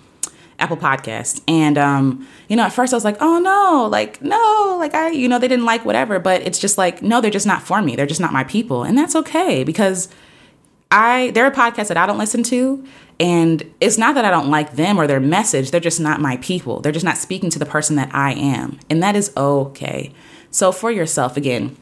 Apple 0.59 0.77
Podcast, 0.77 1.41
and 1.47 1.77
um, 1.77 2.27
you 2.47 2.55
know, 2.55 2.63
at 2.63 2.73
first 2.73 2.93
I 2.93 2.97
was 2.97 3.03
like, 3.03 3.17
"Oh 3.19 3.39
no, 3.39 3.87
like 3.89 4.21
no, 4.21 4.77
like 4.79 4.93
I, 4.93 5.09
you 5.09 5.27
know, 5.27 5.39
they 5.39 5.47
didn't 5.47 5.65
like 5.65 5.85
whatever." 5.85 6.19
But 6.19 6.41
it's 6.43 6.59
just 6.59 6.77
like, 6.77 7.01
no, 7.01 7.19
they're 7.19 7.31
just 7.31 7.47
not 7.47 7.61
for 7.61 7.81
me. 7.81 7.95
They're 7.95 8.05
just 8.05 8.21
not 8.21 8.31
my 8.31 8.43
people, 8.45 8.83
and 8.83 8.97
that's 8.97 9.15
okay 9.15 9.63
because 9.63 10.07
I 10.89 11.31
there 11.31 11.45
are 11.45 11.51
podcasts 11.51 11.89
that 11.89 11.97
I 11.97 12.05
don't 12.05 12.17
listen 12.17 12.41
to, 12.43 12.85
and 13.19 13.69
it's 13.81 13.97
not 13.97 14.15
that 14.15 14.23
I 14.23 14.31
don't 14.31 14.49
like 14.49 14.75
them 14.75 14.97
or 14.97 15.07
their 15.07 15.19
message. 15.19 15.71
They're 15.71 15.81
just 15.81 15.99
not 15.99 16.21
my 16.21 16.37
people. 16.37 16.79
They're 16.79 16.93
just 16.93 17.05
not 17.05 17.17
speaking 17.17 17.49
to 17.49 17.59
the 17.59 17.65
person 17.65 17.97
that 17.97 18.13
I 18.15 18.31
am, 18.31 18.79
and 18.89 19.03
that 19.03 19.15
is 19.17 19.33
okay. 19.35 20.13
So 20.51 20.71
for 20.71 20.89
yourself, 20.89 21.35
again 21.35 21.75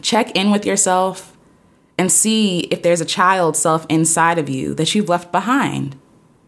check 0.00 0.34
in 0.36 0.50
with 0.50 0.64
yourself 0.64 1.36
and 1.98 2.10
see 2.10 2.60
if 2.70 2.82
there's 2.82 3.00
a 3.00 3.04
child 3.04 3.56
self 3.56 3.86
inside 3.88 4.38
of 4.38 4.48
you 4.48 4.74
that 4.74 4.94
you've 4.94 5.08
left 5.08 5.30
behind. 5.30 5.96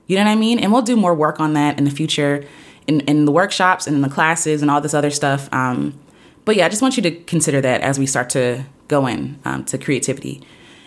You 0.06 0.16
know 0.16 0.24
what 0.24 0.30
I 0.30 0.36
mean? 0.36 0.58
And 0.58 0.72
we'll 0.72 0.82
do 0.82 0.96
more 0.96 1.14
work 1.14 1.40
on 1.40 1.54
that 1.54 1.78
in 1.78 1.84
the 1.84 1.90
future 1.90 2.44
in, 2.86 3.00
in 3.00 3.24
the 3.24 3.32
workshops 3.32 3.86
and 3.86 3.96
in 3.96 4.02
the 4.02 4.08
classes 4.08 4.62
and 4.62 4.70
all 4.70 4.80
this 4.80 4.94
other 4.94 5.10
stuff. 5.10 5.48
Um, 5.52 5.98
but 6.44 6.56
yeah, 6.56 6.66
I 6.66 6.68
just 6.68 6.82
want 6.82 6.96
you 6.96 7.02
to 7.04 7.10
consider 7.10 7.60
that 7.60 7.80
as 7.80 7.98
we 7.98 8.06
start 8.06 8.30
to 8.30 8.64
go 8.88 9.06
in 9.06 9.38
um, 9.44 9.64
to 9.66 9.78
creativity. 9.78 10.42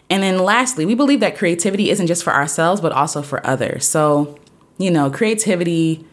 And 0.09 0.23
then 0.23 0.39
lastly, 0.39 0.85
we 0.85 0.95
believe 0.95 1.19
that 1.19 1.35
creativity 1.35 1.89
isn't 1.89 2.07
just 2.07 2.23
for 2.23 2.33
ourselves, 2.33 2.79
but 2.79 2.91
also 2.91 3.21
for 3.21 3.45
others. 3.45 3.85
So, 3.85 4.37
you 4.77 4.91
know, 4.91 5.09
creativity 5.09 6.05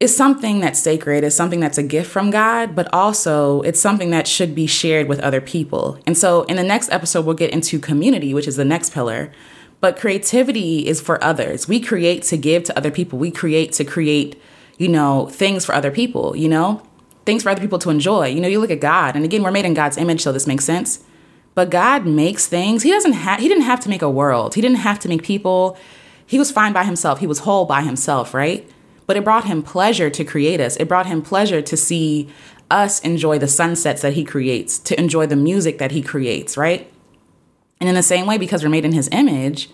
is 0.00 0.16
something 0.16 0.60
that's 0.60 0.78
sacred, 0.78 1.24
is 1.24 1.34
something 1.34 1.58
that's 1.58 1.78
a 1.78 1.82
gift 1.82 2.08
from 2.10 2.30
God, 2.30 2.76
but 2.76 2.92
also 2.92 3.62
it's 3.62 3.80
something 3.80 4.10
that 4.10 4.28
should 4.28 4.54
be 4.54 4.66
shared 4.66 5.08
with 5.08 5.18
other 5.20 5.40
people. 5.40 5.98
And 6.06 6.16
so 6.16 6.42
in 6.44 6.56
the 6.56 6.62
next 6.62 6.92
episode, 6.92 7.26
we'll 7.26 7.34
get 7.34 7.50
into 7.50 7.80
community, 7.80 8.32
which 8.32 8.46
is 8.46 8.56
the 8.56 8.64
next 8.64 8.92
pillar. 8.92 9.32
But 9.80 9.98
creativity 9.98 10.86
is 10.86 11.00
for 11.00 11.22
others. 11.22 11.66
We 11.66 11.80
create 11.80 12.22
to 12.24 12.36
give 12.36 12.64
to 12.64 12.76
other 12.76 12.92
people. 12.92 13.18
We 13.18 13.32
create 13.32 13.72
to 13.72 13.84
create, 13.84 14.40
you 14.76 14.88
know, 14.88 15.26
things 15.26 15.64
for 15.64 15.74
other 15.74 15.90
people, 15.90 16.36
you 16.36 16.48
know, 16.48 16.82
things 17.26 17.42
for 17.42 17.50
other 17.50 17.60
people 17.60 17.78
to 17.80 17.90
enjoy. 17.90 18.28
You 18.28 18.40
know, 18.40 18.48
you 18.48 18.60
look 18.60 18.70
at 18.70 18.80
God, 18.80 19.16
and 19.16 19.24
again, 19.24 19.42
we're 19.42 19.50
made 19.50 19.64
in 19.64 19.74
God's 19.74 19.96
image, 19.96 20.22
so 20.22 20.32
this 20.32 20.46
makes 20.46 20.64
sense. 20.64 21.04
But 21.54 21.70
God 21.70 22.06
makes 22.06 22.46
things. 22.46 22.84
He 22.84 22.90
doesn't 22.90 23.14
have, 23.14 23.40
he 23.40 23.48
didn't 23.48 23.64
have 23.64 23.80
to 23.80 23.88
make 23.88 24.02
a 24.02 24.10
world, 24.10 24.54
He 24.54 24.60
didn't 24.60 24.78
have 24.78 25.00
to 25.00 25.08
make 25.08 25.24
people. 25.24 25.76
He 26.24 26.38
was 26.38 26.52
fine 26.52 26.72
by 26.72 26.84
himself, 26.84 27.18
He 27.18 27.26
was 27.26 27.40
whole 27.40 27.64
by 27.64 27.82
himself, 27.82 28.32
right? 28.32 28.68
But 29.08 29.16
it 29.16 29.24
brought 29.24 29.46
him 29.46 29.62
pleasure 29.62 30.10
to 30.10 30.22
create 30.22 30.60
us. 30.60 30.76
It 30.76 30.86
brought 30.86 31.06
him 31.06 31.22
pleasure 31.22 31.62
to 31.62 31.76
see 31.76 32.28
us 32.70 33.00
enjoy 33.00 33.38
the 33.38 33.48
sunsets 33.48 34.02
that 34.02 34.12
he 34.12 34.22
creates, 34.22 34.78
to 34.80 35.00
enjoy 35.00 35.26
the 35.26 35.34
music 35.34 35.78
that 35.78 35.92
he 35.92 36.02
creates, 36.02 36.58
right? 36.58 36.92
And 37.80 37.88
in 37.88 37.94
the 37.94 38.02
same 38.02 38.26
way, 38.26 38.36
because 38.36 38.62
we're 38.62 38.68
made 38.68 38.84
in 38.84 38.92
his 38.92 39.08
image, 39.10 39.70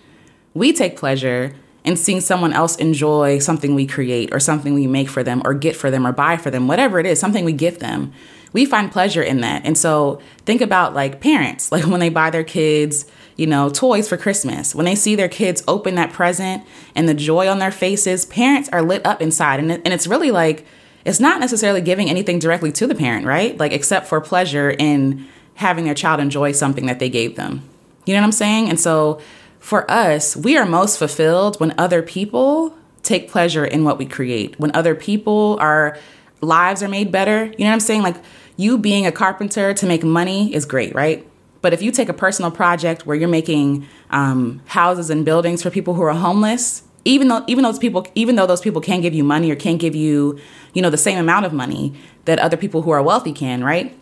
we 0.54 0.72
take 0.72 0.96
pleasure 0.96 1.56
in 1.84 1.96
seeing 1.96 2.20
someone 2.20 2.52
else 2.52 2.76
enjoy 2.76 3.38
something 3.38 3.74
we 3.74 3.86
create 3.86 4.32
or 4.32 4.40
something 4.40 4.74
we 4.74 4.86
make 4.86 5.08
for 5.08 5.22
them 5.22 5.42
or 5.44 5.54
get 5.54 5.76
for 5.76 5.90
them 5.90 6.06
or 6.06 6.12
buy 6.12 6.36
for 6.36 6.50
them, 6.50 6.66
whatever 6.66 6.98
it 6.98 7.06
is, 7.06 7.20
something 7.20 7.44
we 7.44 7.52
give 7.52 7.78
them. 7.78 8.12
We 8.52 8.64
find 8.64 8.90
pleasure 8.90 9.22
in 9.22 9.40
that. 9.40 9.64
And 9.64 9.76
so 9.76 10.20
think 10.46 10.60
about 10.60 10.94
like 10.94 11.20
parents, 11.20 11.70
like 11.72 11.86
when 11.86 12.00
they 12.00 12.08
buy 12.08 12.30
their 12.30 12.44
kids 12.44 13.06
you 13.36 13.46
know, 13.46 13.68
toys 13.68 14.08
for 14.08 14.16
Christmas. 14.16 14.74
When 14.74 14.86
they 14.86 14.94
see 14.94 15.14
their 15.16 15.28
kids 15.28 15.62
open 15.66 15.96
that 15.96 16.12
present 16.12 16.64
and 16.94 17.08
the 17.08 17.14
joy 17.14 17.48
on 17.48 17.58
their 17.58 17.72
faces, 17.72 18.24
parents 18.26 18.68
are 18.70 18.82
lit 18.82 19.04
up 19.04 19.20
inside. 19.20 19.60
And, 19.60 19.72
it, 19.72 19.82
and 19.84 19.92
it's 19.92 20.06
really 20.06 20.30
like, 20.30 20.64
it's 21.04 21.20
not 21.20 21.40
necessarily 21.40 21.80
giving 21.80 22.08
anything 22.08 22.38
directly 22.38 22.72
to 22.72 22.86
the 22.86 22.94
parent, 22.94 23.26
right? 23.26 23.58
Like, 23.58 23.72
except 23.72 24.06
for 24.06 24.20
pleasure 24.20 24.70
in 24.70 25.26
having 25.56 25.84
their 25.84 25.94
child 25.94 26.20
enjoy 26.20 26.52
something 26.52 26.86
that 26.86 26.98
they 26.98 27.08
gave 27.08 27.36
them. 27.36 27.68
You 28.06 28.14
know 28.14 28.20
what 28.20 28.26
I'm 28.26 28.32
saying? 28.32 28.68
And 28.68 28.78
so 28.78 29.20
for 29.64 29.90
us, 29.90 30.36
we 30.36 30.58
are 30.58 30.66
most 30.66 30.98
fulfilled 30.98 31.58
when 31.58 31.72
other 31.78 32.02
people 32.02 32.76
take 33.02 33.30
pleasure 33.30 33.64
in 33.64 33.82
what 33.82 33.96
we 33.96 34.04
create, 34.04 34.60
when 34.60 34.70
other 34.76 34.94
people, 34.94 35.56
our 35.58 35.96
lives 36.42 36.82
are 36.82 36.88
made 36.88 37.10
better. 37.10 37.46
You 37.46 37.60
know 37.60 37.68
what 37.68 37.72
I'm 37.72 37.80
saying? 37.80 38.02
Like, 38.02 38.16
you 38.58 38.76
being 38.76 39.06
a 39.06 39.10
carpenter 39.10 39.72
to 39.72 39.86
make 39.86 40.04
money 40.04 40.54
is 40.54 40.66
great, 40.66 40.94
right? 40.94 41.26
But 41.62 41.72
if 41.72 41.80
you 41.80 41.92
take 41.92 42.10
a 42.10 42.12
personal 42.12 42.50
project 42.50 43.06
where 43.06 43.16
you're 43.16 43.26
making 43.26 43.86
um, 44.10 44.60
houses 44.66 45.08
and 45.08 45.24
buildings 45.24 45.62
for 45.62 45.70
people 45.70 45.94
who 45.94 46.02
are 46.02 46.12
homeless, 46.12 46.82
even 47.06 47.28
though 47.28 47.42
even 47.46 47.64
those 47.64 47.78
people 47.78 48.06
even 48.14 48.36
though 48.36 48.46
those 48.46 48.60
people 48.60 48.82
can't 48.82 49.00
give 49.00 49.14
you 49.14 49.24
money 49.24 49.50
or 49.50 49.56
can't 49.56 49.78
give 49.78 49.94
you 49.94 50.38
you 50.72 50.80
know 50.80 50.88
the 50.88 50.96
same 50.96 51.18
amount 51.18 51.44
of 51.44 51.52
money 51.52 51.94
that 52.24 52.38
other 52.38 52.56
people 52.56 52.82
who 52.82 52.90
are 52.90 53.02
wealthy 53.02 53.32
can, 53.32 53.64
right? 53.64 53.94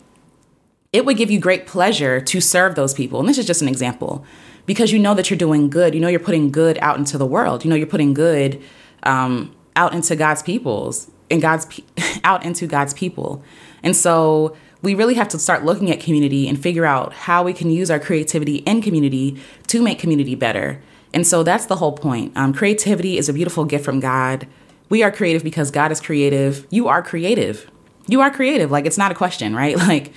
It 0.93 1.05
would 1.05 1.17
give 1.17 1.29
you 1.29 1.39
great 1.39 1.67
pleasure 1.67 2.21
to 2.21 2.39
serve 2.39 2.75
those 2.75 2.93
people. 2.93 3.19
And 3.19 3.27
this 3.27 3.37
is 3.37 3.45
just 3.45 3.61
an 3.61 3.67
example 3.67 4.25
because 4.65 4.91
you 4.91 4.99
know 4.99 5.13
that 5.15 5.29
you're 5.29 5.37
doing 5.37 5.69
good. 5.69 5.93
You 5.93 5.99
know 5.99 6.07
you're 6.07 6.19
putting 6.19 6.51
good 6.51 6.77
out 6.81 6.97
into 6.97 7.17
the 7.17 7.25
world. 7.25 7.65
You 7.65 7.69
know 7.69 7.75
you're 7.75 7.87
putting 7.87 8.13
good 8.13 8.61
um, 9.03 9.53
out 9.75 9.93
into 9.93 10.15
God's 10.15 10.41
peoples 10.41 11.11
and 11.29 11.41
God's 11.41 11.67
out 12.23 12.45
into 12.45 12.67
God's 12.67 12.93
people. 12.93 13.43
And 13.81 13.95
so 13.95 14.55
we 14.81 14.95
really 14.95 15.15
have 15.15 15.29
to 15.29 15.39
start 15.39 15.63
looking 15.63 15.89
at 15.91 15.99
community 15.99 16.47
and 16.47 16.61
figure 16.61 16.85
out 16.85 17.13
how 17.13 17.43
we 17.43 17.53
can 17.53 17.69
use 17.69 17.89
our 17.89 17.99
creativity 17.99 18.57
in 18.57 18.81
community 18.81 19.41
to 19.67 19.81
make 19.81 19.97
community 19.97 20.35
better. 20.35 20.81
And 21.13 21.25
so 21.25 21.43
that's 21.43 21.67
the 21.67 21.77
whole 21.77 21.93
point. 21.93 22.35
Um, 22.35 22.53
creativity 22.53 23.17
is 23.17 23.29
a 23.29 23.33
beautiful 23.33 23.65
gift 23.65 23.85
from 23.85 23.99
God. 23.99 24.47
We 24.89 25.03
are 25.03 25.11
creative 25.11 25.43
because 25.43 25.71
God 25.71 25.91
is 25.91 26.01
creative. 26.01 26.67
You 26.69 26.87
are 26.87 27.01
creative. 27.01 27.69
You 28.07 28.21
are 28.21 28.29
creative. 28.29 28.71
Like, 28.71 28.85
it's 28.85 28.97
not 28.97 29.11
a 29.11 29.15
question, 29.15 29.55
right? 29.55 29.77
Like, 29.87 30.13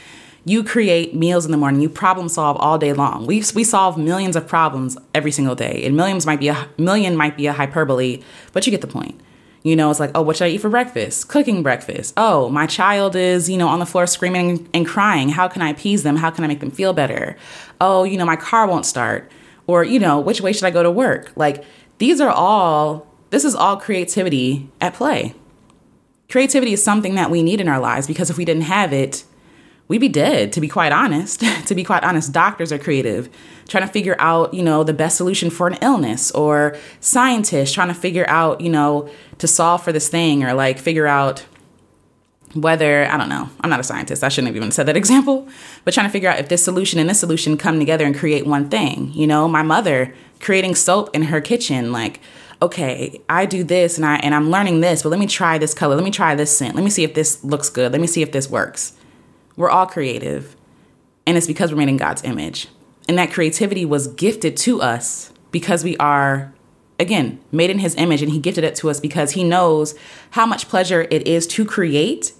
you 0.46 0.62
create 0.62 1.12
meals 1.12 1.44
in 1.44 1.50
the 1.50 1.56
morning, 1.56 1.80
you 1.80 1.88
problem 1.88 2.28
solve 2.28 2.56
all 2.58 2.78
day 2.78 2.92
long. 2.92 3.26
We, 3.26 3.42
we 3.56 3.64
solve 3.64 3.98
millions 3.98 4.36
of 4.36 4.46
problems 4.46 4.96
every 5.12 5.32
single 5.32 5.56
day. 5.56 5.82
And 5.84 5.96
millions 5.96 6.24
might 6.24 6.38
be 6.38 6.46
a 6.46 6.68
million 6.78 7.16
might 7.16 7.36
be 7.36 7.48
a 7.48 7.52
hyperbole, 7.52 8.22
but 8.52 8.64
you 8.64 8.70
get 8.70 8.80
the 8.80 8.86
point. 8.86 9.20
You 9.64 9.74
know, 9.74 9.90
it's 9.90 9.98
like, 9.98 10.12
oh, 10.14 10.22
what 10.22 10.36
should 10.36 10.44
I 10.44 10.50
eat 10.50 10.60
for 10.60 10.70
breakfast? 10.70 11.26
Cooking 11.26 11.64
breakfast. 11.64 12.14
Oh, 12.16 12.48
my 12.48 12.68
child 12.68 13.16
is, 13.16 13.50
you 13.50 13.58
know, 13.58 13.66
on 13.66 13.80
the 13.80 13.86
floor 13.86 14.06
screaming 14.06 14.68
and 14.72 14.86
crying. 14.86 15.30
How 15.30 15.48
can 15.48 15.62
I 15.62 15.70
appease 15.70 16.04
them? 16.04 16.14
How 16.14 16.30
can 16.30 16.44
I 16.44 16.46
make 16.46 16.60
them 16.60 16.70
feel 16.70 16.92
better? 16.92 17.36
Oh, 17.80 18.04
you 18.04 18.16
know, 18.16 18.24
my 18.24 18.36
car 18.36 18.68
won't 18.68 18.86
start. 18.86 19.28
Or, 19.66 19.82
you 19.82 19.98
know, 19.98 20.20
which 20.20 20.40
way 20.40 20.52
should 20.52 20.62
I 20.62 20.70
go 20.70 20.84
to 20.84 20.90
work? 20.92 21.32
Like, 21.34 21.64
these 21.98 22.20
are 22.20 22.30
all, 22.30 23.08
this 23.30 23.44
is 23.44 23.56
all 23.56 23.76
creativity 23.78 24.70
at 24.80 24.94
play. 24.94 25.34
Creativity 26.28 26.72
is 26.72 26.84
something 26.84 27.16
that 27.16 27.32
we 27.32 27.42
need 27.42 27.60
in 27.60 27.66
our 27.66 27.80
lives 27.80 28.06
because 28.06 28.30
if 28.30 28.36
we 28.36 28.44
didn't 28.44 28.62
have 28.62 28.92
it, 28.92 29.24
we'd 29.88 29.98
be 29.98 30.08
dead 30.08 30.52
to 30.52 30.60
be 30.60 30.68
quite 30.68 30.92
honest 30.92 31.40
to 31.66 31.74
be 31.74 31.84
quite 31.84 32.04
honest. 32.04 32.32
Doctors 32.32 32.72
are 32.72 32.78
creative 32.78 33.28
trying 33.68 33.86
to 33.86 33.92
figure 33.92 34.16
out 34.18 34.54
you 34.54 34.62
know 34.62 34.84
the 34.84 34.94
best 34.94 35.16
solution 35.16 35.50
for 35.50 35.66
an 35.66 35.76
illness 35.82 36.30
or 36.32 36.76
scientists 37.00 37.72
trying 37.72 37.88
to 37.88 37.94
figure 37.94 38.28
out 38.28 38.60
you 38.60 38.70
know 38.70 39.08
to 39.38 39.46
solve 39.46 39.82
for 39.82 39.92
this 39.92 40.08
thing 40.08 40.44
or 40.44 40.54
like 40.54 40.78
figure 40.78 41.06
out 41.06 41.44
whether 42.54 43.04
i 43.06 43.16
don't 43.16 43.28
know 43.28 43.48
i'm 43.60 43.70
not 43.70 43.80
a 43.80 43.84
scientist 43.84 44.22
i 44.22 44.28
shouldn't 44.28 44.48
have 44.48 44.56
even 44.56 44.70
said 44.70 44.86
that 44.86 44.96
example 45.04 45.48
but 45.84 45.92
trying 45.92 46.06
to 46.06 46.12
figure 46.12 46.28
out 46.28 46.38
if 46.38 46.48
this 46.48 46.64
solution 46.64 46.98
and 46.98 47.08
this 47.08 47.20
solution 47.20 47.56
come 47.56 47.78
together 47.78 48.04
and 48.04 48.16
create 48.16 48.46
one 48.46 48.68
thing 48.68 49.12
you 49.12 49.26
know? 49.26 49.48
My 49.48 49.62
mother 49.62 50.14
creating 50.40 50.74
soap 50.74 51.10
in 51.14 51.22
her 51.24 51.40
kitchen 51.40 51.92
like 51.92 52.20
okay 52.62 53.20
i 53.28 53.44
do 53.44 53.64
this 53.64 53.96
and 53.96 54.06
i 54.06 54.16
and 54.16 54.34
i'm 54.34 54.50
learning 54.50 54.80
this 54.80 55.02
but 55.02 55.08
let 55.08 55.18
me 55.18 55.26
try 55.26 55.58
this 55.58 55.74
color 55.74 55.94
let 55.94 56.04
me 56.04 56.10
try 56.10 56.34
this 56.34 56.56
scent 56.56 56.74
let 56.74 56.84
me 56.84 56.90
see 56.90 57.04
if 57.04 57.14
this 57.14 57.42
looks 57.44 57.68
good 57.68 57.92
let 57.92 58.00
me 58.00 58.06
see 58.06 58.22
if 58.22 58.32
this 58.32 58.48
works 58.48 58.95
we're 59.56 59.70
all 59.70 59.86
creative, 59.86 60.56
and 61.26 61.36
it's 61.36 61.46
because 61.46 61.72
we're 61.72 61.78
made 61.78 61.88
in 61.88 61.96
God's 61.96 62.22
image. 62.24 62.68
And 63.08 63.18
that 63.18 63.32
creativity 63.32 63.84
was 63.84 64.08
gifted 64.08 64.56
to 64.58 64.82
us 64.82 65.32
because 65.50 65.82
we 65.82 65.96
are, 65.96 66.52
again, 67.00 67.40
made 67.50 67.70
in 67.70 67.78
His 67.78 67.94
image, 67.96 68.22
and 68.22 68.30
He 68.30 68.38
gifted 68.38 68.64
it 68.64 68.74
to 68.76 68.90
us 68.90 69.00
because 69.00 69.32
He 69.32 69.44
knows 69.44 69.94
how 70.30 70.46
much 70.46 70.68
pleasure 70.68 71.06
it 71.10 71.26
is 71.26 71.46
to 71.48 71.64
create. 71.64 72.32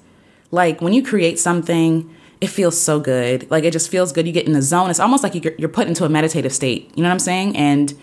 Like 0.51 0.81
when 0.81 0.93
you 0.93 1.03
create 1.03 1.39
something, 1.39 2.15
it 2.41 2.49
feels 2.49 2.79
so 2.81 3.01
good. 3.01 3.51
Like 3.51 3.65
it 3.65 3.73
just 3.73 3.91
feels 3.91 4.13
good. 4.13 4.27
You 4.27 4.33
get 4.33 4.47
in 4.47 4.53
the 4.53 4.63
zone. 4.63 4.91
It's 4.91 5.01
almost 5.01 5.23
like 5.23 5.35
you're 5.35 5.69
put 5.69 5.89
into 5.89 6.05
a 6.05 6.09
meditative 6.09 6.53
state. 6.53 6.93
You 6.95 7.03
know 7.03 7.09
what 7.09 7.15
I'm 7.15 7.19
saying? 7.19 7.57
And 7.57 7.95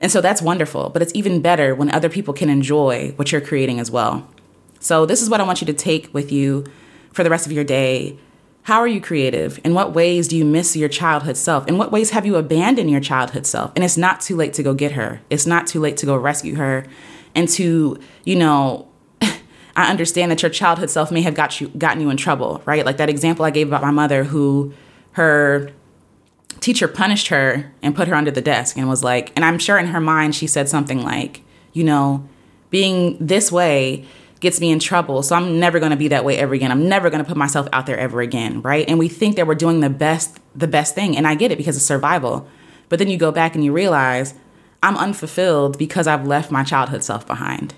and 0.00 0.12
so 0.12 0.20
that's 0.20 0.40
wonderful. 0.40 0.90
But 0.90 1.02
it's 1.02 1.12
even 1.14 1.42
better 1.42 1.74
when 1.74 1.90
other 1.90 2.08
people 2.08 2.32
can 2.32 2.48
enjoy 2.48 3.12
what 3.16 3.32
you're 3.32 3.40
creating 3.40 3.80
as 3.80 3.90
well. 3.90 4.28
So 4.80 5.06
this 5.06 5.20
is 5.20 5.28
what 5.28 5.40
I 5.40 5.44
want 5.44 5.60
you 5.60 5.66
to 5.66 5.72
take 5.72 6.12
with 6.14 6.30
you 6.30 6.64
for 7.12 7.24
the 7.24 7.30
rest 7.30 7.46
of 7.46 7.52
your 7.52 7.64
day 7.64 8.16
how 8.68 8.82
are 8.82 8.86
you 8.86 9.00
creative? 9.00 9.58
In 9.64 9.72
what 9.72 9.94
ways 9.94 10.28
do 10.28 10.36
you 10.36 10.44
miss 10.44 10.76
your 10.76 10.90
childhood 10.90 11.38
self? 11.38 11.66
In 11.68 11.78
what 11.78 11.90
ways 11.90 12.10
have 12.10 12.26
you 12.26 12.36
abandoned 12.36 12.90
your 12.90 13.00
childhood 13.00 13.46
self? 13.46 13.72
And 13.74 13.82
it's 13.82 13.96
not 13.96 14.20
too 14.20 14.36
late 14.36 14.52
to 14.52 14.62
go 14.62 14.74
get 14.74 14.92
her. 14.92 15.22
It's 15.30 15.46
not 15.46 15.66
too 15.66 15.80
late 15.80 15.96
to 15.96 16.04
go 16.04 16.14
rescue 16.14 16.56
her 16.56 16.84
and 17.34 17.48
to, 17.48 17.98
you 18.24 18.36
know, 18.36 18.86
I 19.22 19.90
understand 19.90 20.30
that 20.32 20.42
your 20.42 20.50
childhood 20.50 20.90
self 20.90 21.10
may 21.10 21.22
have 21.22 21.32
got 21.32 21.62
you 21.62 21.68
gotten 21.68 22.02
you 22.02 22.10
in 22.10 22.18
trouble, 22.18 22.60
right? 22.66 22.84
Like 22.84 22.98
that 22.98 23.08
example 23.08 23.46
I 23.46 23.50
gave 23.50 23.68
about 23.68 23.80
my 23.80 23.90
mother 23.90 24.24
who 24.24 24.74
her 25.12 25.72
teacher 26.60 26.88
punished 26.88 27.28
her 27.28 27.72
and 27.82 27.96
put 27.96 28.06
her 28.06 28.14
under 28.14 28.30
the 28.30 28.42
desk 28.42 28.76
and 28.76 28.86
was 28.86 29.02
like, 29.02 29.32
and 29.34 29.46
I'm 29.46 29.58
sure 29.58 29.78
in 29.78 29.86
her 29.86 30.00
mind 30.00 30.34
she 30.34 30.46
said 30.46 30.68
something 30.68 31.02
like, 31.02 31.40
you 31.72 31.84
know, 31.84 32.28
being 32.68 33.16
this 33.18 33.50
way 33.50 34.04
gets 34.40 34.60
me 34.60 34.70
in 34.70 34.78
trouble. 34.78 35.22
So 35.22 35.34
I'm 35.34 35.58
never 35.58 35.78
going 35.78 35.90
to 35.90 35.96
be 35.96 36.08
that 36.08 36.24
way 36.24 36.38
ever 36.38 36.54
again. 36.54 36.70
I'm 36.70 36.88
never 36.88 37.10
going 37.10 37.22
to 37.22 37.28
put 37.28 37.36
myself 37.36 37.68
out 37.72 37.86
there 37.86 37.98
ever 37.98 38.20
again, 38.20 38.62
right? 38.62 38.88
And 38.88 38.98
we 38.98 39.08
think 39.08 39.36
that 39.36 39.46
we're 39.46 39.54
doing 39.54 39.80
the 39.80 39.90
best 39.90 40.38
the 40.54 40.68
best 40.68 40.94
thing, 40.94 41.16
and 41.16 41.26
I 41.26 41.34
get 41.34 41.52
it 41.52 41.58
because 41.58 41.76
of 41.76 41.82
survival. 41.82 42.48
But 42.88 42.98
then 42.98 43.08
you 43.08 43.16
go 43.16 43.30
back 43.30 43.54
and 43.54 43.64
you 43.64 43.72
realize 43.72 44.34
I'm 44.82 44.96
unfulfilled 44.96 45.78
because 45.78 46.06
I've 46.06 46.26
left 46.26 46.50
my 46.50 46.64
childhood 46.64 47.04
self 47.04 47.26
behind. 47.26 47.74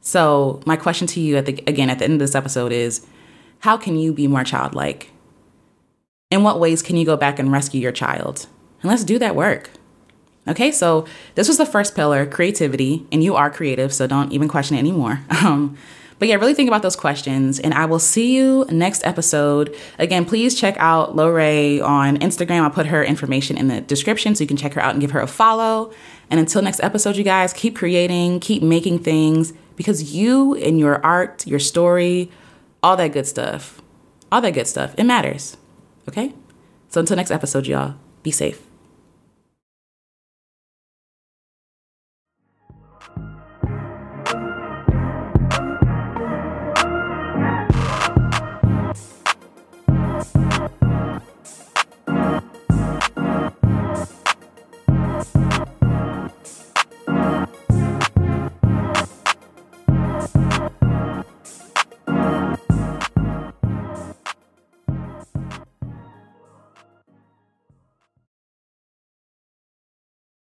So, 0.00 0.60
my 0.64 0.76
question 0.76 1.06
to 1.08 1.20
you 1.20 1.36
at 1.36 1.46
the 1.46 1.62
again 1.66 1.90
at 1.90 1.98
the 1.98 2.04
end 2.04 2.14
of 2.14 2.20
this 2.20 2.34
episode 2.34 2.72
is 2.72 3.06
how 3.60 3.76
can 3.76 3.96
you 3.98 4.12
be 4.12 4.26
more 4.26 4.44
childlike? 4.44 5.10
In 6.30 6.42
what 6.42 6.60
ways 6.60 6.82
can 6.82 6.96
you 6.96 7.04
go 7.04 7.16
back 7.16 7.38
and 7.38 7.50
rescue 7.50 7.80
your 7.80 7.92
child? 7.92 8.46
And 8.82 8.90
let's 8.90 9.04
do 9.04 9.18
that 9.18 9.34
work. 9.34 9.70
Okay, 10.48 10.72
so 10.72 11.06
this 11.34 11.46
was 11.46 11.58
the 11.58 11.66
first 11.66 11.94
pillar, 11.94 12.24
creativity, 12.24 13.06
and 13.12 13.22
you 13.22 13.36
are 13.36 13.50
creative, 13.50 13.92
so 13.92 14.06
don't 14.06 14.32
even 14.32 14.48
question 14.48 14.76
it 14.76 14.80
anymore. 14.80 15.20
Um, 15.38 15.78
but 16.18 16.26
yeah, 16.26 16.34
really 16.34 16.54
think 16.54 16.68
about 16.68 16.82
those 16.82 16.96
questions, 16.96 17.60
and 17.60 17.72
I 17.72 17.84
will 17.84 18.00
see 18.00 18.34
you 18.34 18.66
next 18.70 19.06
episode. 19.06 19.74
Again, 20.00 20.24
please 20.24 20.58
check 20.58 20.76
out 20.78 21.14
Lowray 21.14 21.80
on 21.80 22.18
Instagram. 22.18 22.62
I'll 22.62 22.70
put 22.70 22.86
her 22.86 23.04
information 23.04 23.56
in 23.56 23.68
the 23.68 23.80
description 23.80 24.34
so 24.34 24.42
you 24.42 24.48
can 24.48 24.56
check 24.56 24.74
her 24.74 24.82
out 24.82 24.92
and 24.92 25.00
give 25.00 25.12
her 25.12 25.20
a 25.20 25.28
follow. 25.28 25.92
And 26.28 26.40
until 26.40 26.60
next 26.60 26.80
episode, 26.80 27.16
you 27.16 27.22
guys, 27.22 27.52
keep 27.52 27.76
creating, 27.76 28.40
keep 28.40 28.64
making 28.64 28.98
things 28.98 29.52
because 29.76 30.12
you 30.12 30.56
and 30.56 30.78
your 30.78 31.04
art, 31.06 31.46
your 31.46 31.60
story, 31.60 32.30
all 32.82 32.96
that 32.96 33.12
good 33.12 33.26
stuff, 33.26 33.80
all 34.32 34.40
that 34.40 34.54
good 34.54 34.66
stuff, 34.66 34.94
it 34.98 35.04
matters. 35.04 35.56
Okay? 36.08 36.34
So 36.88 37.00
until 37.00 37.16
next 37.16 37.30
episode, 37.30 37.66
y'all, 37.68 37.94
be 38.24 38.32
safe. 38.32 38.67